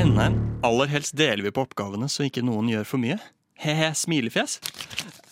[0.00, 0.38] Enda en.
[0.66, 3.14] Aller helst deler vi på oppgavene så ikke noen gjør for mye.
[3.62, 4.58] He-he, smilefjes.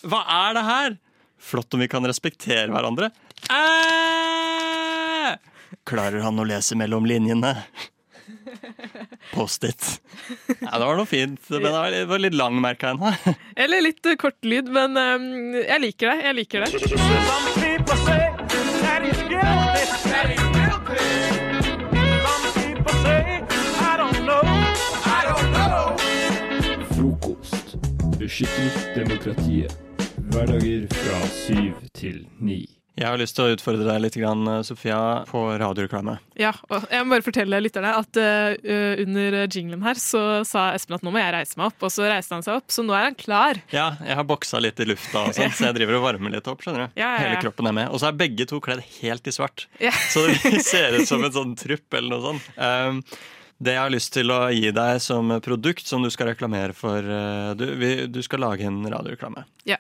[0.07, 0.95] Hva er det her?
[1.43, 3.11] Flott om vi kan respektere hverandre.
[3.51, 5.35] Æ!
[5.91, 7.57] Klarer han å lese mellom linjene?
[9.35, 9.99] Post-it.
[10.61, 13.11] Ja, det var noe fint, men det var litt, lang, merka jeg nå.
[13.67, 16.19] Eller litt kort lyd, men um, jeg liker det.
[16.31, 16.71] Jeg liker det.
[28.19, 29.79] Beskytter demokratiet.
[30.19, 32.76] Hverdager fra syv til ni.
[32.97, 36.15] Jeg har lyst til å utfordre deg litt, grann, Sofia, på radioreklame.
[36.41, 38.55] Ja, og jeg må bare fortelle lytterne at uh,
[39.03, 42.09] under jinglen her så sa Espen at nå må jeg reise meg opp, og så
[42.09, 43.61] reiste han seg opp, så nå er han klar.
[43.75, 46.49] Ja, jeg har boksa litt i lufta, og sånt, så jeg driver og varmer litt
[46.49, 46.65] opp.
[46.65, 46.97] skjønner du?
[46.97, 47.21] Ja, ja, ja.
[47.27, 47.93] Hele kroppen er med.
[47.93, 49.69] Og så er begge to kledd helt i svart.
[50.15, 52.49] Så det ser ut som en sånn trupp eller noe sånt.
[52.57, 53.03] Um,
[53.61, 57.05] det jeg har lyst til å gi deg som produkt som du skal reklamere for
[57.05, 59.45] uh, du, vi, du skal lage en radioreklame.
[59.69, 59.79] Ja.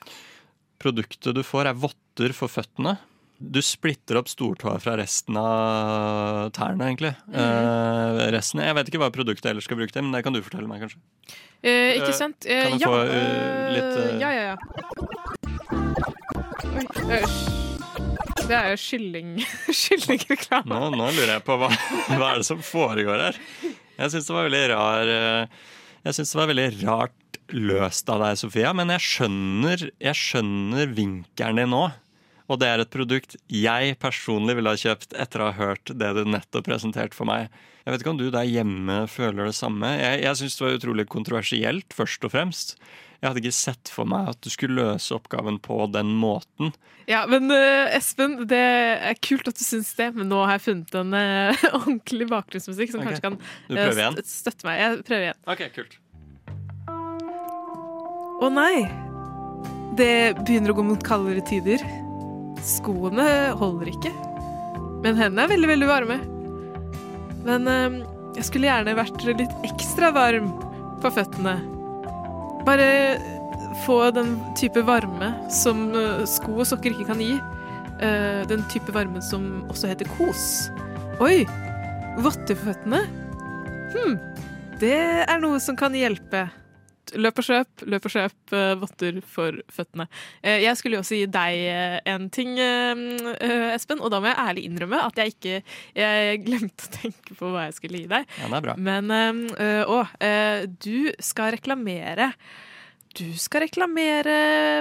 [0.82, 2.96] Produktet du får, er votter for føttene.
[3.36, 7.10] Du splitter opp stortåa fra resten av tærne, egentlig.
[7.28, 7.34] Mm.
[7.42, 10.40] Eh, resten, Jeg vet ikke hva produktet ellers skal bruke til, men det kan du
[10.44, 11.00] fortelle meg, kanskje.
[11.60, 12.46] Eh, ikke Eh, sant?
[12.48, 14.56] Eh, kan jeg ja, få, eh, eh, litt, Ja, ja, ja.
[16.76, 16.84] Oi,
[18.46, 19.30] det er jo kylling,
[19.82, 20.70] kyllingreklame.
[20.72, 21.68] Nå, nå lurer jeg på hva,
[22.16, 23.40] hva er det som foregår her.
[23.96, 25.08] Jeg syns det var veldig rar
[26.04, 27.14] Jeg synes det var veldig rart
[27.54, 31.86] løst av deg, Sofia, men jeg skjønner, jeg skjønner vinkelen din nå.
[32.46, 36.12] Og det er et produkt jeg personlig ville ha kjøpt etter å ha hørt det
[36.14, 37.50] du nettopp presenterte for meg.
[37.82, 39.90] Jeg vet ikke om du der hjemme føler det samme.
[39.98, 42.76] Jeg, jeg syns det var utrolig kontroversielt, først og fremst.
[43.20, 46.74] Jeg hadde ikke sett for meg at du skulle løse oppgaven på den måten.
[47.06, 50.66] Ja, men uh, Espen, det er kult at du syns det, men nå har jeg
[50.66, 53.14] funnet en uh, ordentlig bakgrunnsmusikk som okay.
[53.14, 54.82] kanskje kan st- støtte meg.
[54.82, 55.40] Jeg prøver igjen.
[55.54, 55.96] Ok, kult.
[58.36, 58.84] Å nei!
[59.96, 61.80] Det begynner å gå mot kaldere tider.
[62.60, 63.24] Skoene
[63.56, 64.10] holder ikke.
[65.00, 66.18] Men hendene er veldig, veldig varme.
[67.46, 67.96] Men eh,
[68.36, 70.50] jeg skulle gjerne vært litt ekstra varm
[71.00, 71.54] på føttene.
[72.68, 72.90] Bare
[73.86, 77.38] få den type varme som eh, sko og sokker ikke kan gi.
[78.04, 80.68] Eh, den type varme som også heter kos.
[81.24, 81.46] Oi!
[82.20, 83.00] Votter på føttene?
[83.96, 84.20] Hm.
[84.76, 86.44] Det er noe som kan hjelpe.
[87.14, 90.08] Løp og kjøp, løp og kjøp eh, votter for føttene.
[90.42, 94.40] Eh, jeg skulle jo også gi deg eh, en ting, Espen, og da må jeg
[94.42, 95.54] ærlig innrømme at jeg ikke
[95.96, 98.26] Jeg glemte å tenke på hva jeg skulle gi deg.
[98.40, 98.76] Ja, det er bra.
[98.78, 99.12] Men
[99.86, 100.00] å,
[100.82, 102.32] du skal reklamere
[103.16, 104.36] du skal reklamere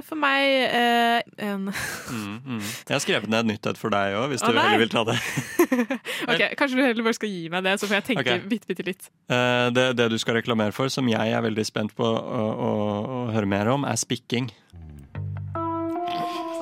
[0.05, 1.69] for meg eh, en
[2.05, 2.59] Mm, mm.
[2.61, 4.65] Jeg har skrevet ned et nytt et for deg òg, hvis Å, du nei.
[4.67, 5.17] heller vil ta det.
[6.31, 8.43] Ok, Kanskje du heller bare skal gi meg det, så får jeg tenke okay.
[8.49, 9.09] bitte, bitte litt.
[9.31, 9.87] Eh, det.
[9.99, 12.71] Det du skal reklamere for, som jeg er veldig spent på å, å,
[13.17, 14.51] å høre mer om, er spikking.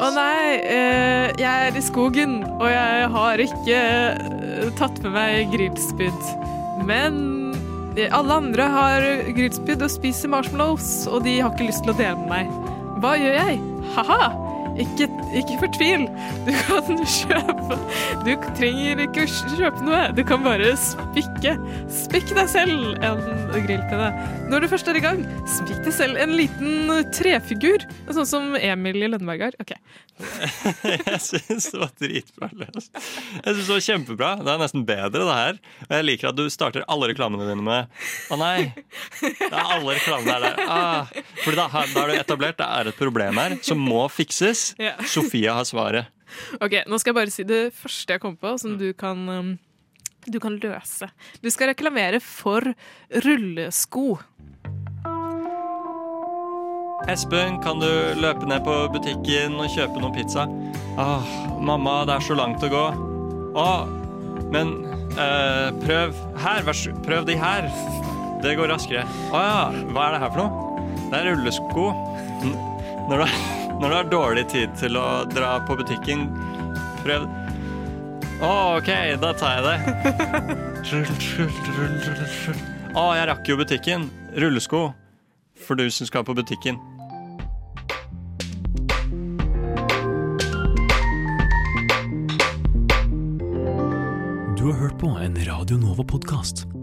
[0.04, 5.54] Å nei, eh, jeg er i skogen, og jeg har ikke eh, tatt med meg
[5.54, 6.34] grillspyd.
[6.88, 7.43] Men
[8.10, 9.06] alle andre har
[9.38, 12.72] grillspyd og spiser marshmallows, og de har ikke lyst til å dele med meg.
[13.04, 13.62] Hva gjør jeg?
[13.94, 14.53] Ha-ha!
[14.80, 15.06] Ikke,
[15.38, 16.06] ikke fortvil.
[16.48, 17.78] Du kan kjøpe
[18.26, 20.02] Du trenger ikke å kjøpe noe.
[20.18, 21.56] Du kan bare spikke.
[21.94, 23.22] Spikk deg selv en
[23.54, 24.10] grillpinne.
[24.50, 27.86] Når du først er i gang, spikk deg selv en liten trefigur.
[28.10, 29.60] Sånn som Emil i Lønneberg har.
[29.62, 29.76] Ok.
[30.84, 32.92] jeg syns det var dritbra løst.
[32.94, 34.32] Jeg synes det var kjempebra.
[34.42, 35.62] Det er nesten bedre, det her.
[35.88, 38.04] Og jeg liker at du starter alle reklamene dine med
[38.34, 38.72] Å nei,
[39.22, 40.62] det er alle reklamene er der.
[40.64, 41.14] Ah,
[41.44, 44.63] fordi da, da har du etablert det er et problem her som må fikses.
[44.82, 44.96] Ja.
[45.16, 46.10] Sofia har svaret.
[46.64, 49.54] Ok, Nå skal jeg bare si det første jeg kom på, som du kan, um,
[50.26, 51.10] du kan løse.
[51.44, 52.74] Du skal reklamere for
[53.26, 54.08] rullesko.
[57.12, 60.46] Espen, kan du løpe ned på butikken og kjøpe noe pizza?
[60.96, 62.84] Åh, mamma, det er så langt å gå.
[63.60, 63.92] Åh,
[64.54, 64.72] men
[65.20, 67.68] øh, prøv her, vær så Prøv de her.
[68.44, 69.04] Det går raskere.
[69.32, 71.02] Å ja, hva er det her for noe?
[71.12, 71.90] Det er rullesko.
[73.10, 76.30] Når du, har dårlig tid til å dra på butikken,
[77.04, 77.26] prøv
[78.44, 78.90] Å, OK,
[79.20, 79.78] da tar jeg det.
[82.96, 84.08] Å, jeg rakk jo butikken.
[84.40, 84.94] Rullesko.
[85.64, 86.80] For du som skal på butikken.
[94.60, 96.83] Du har hørt på en Radio Nova-podkast.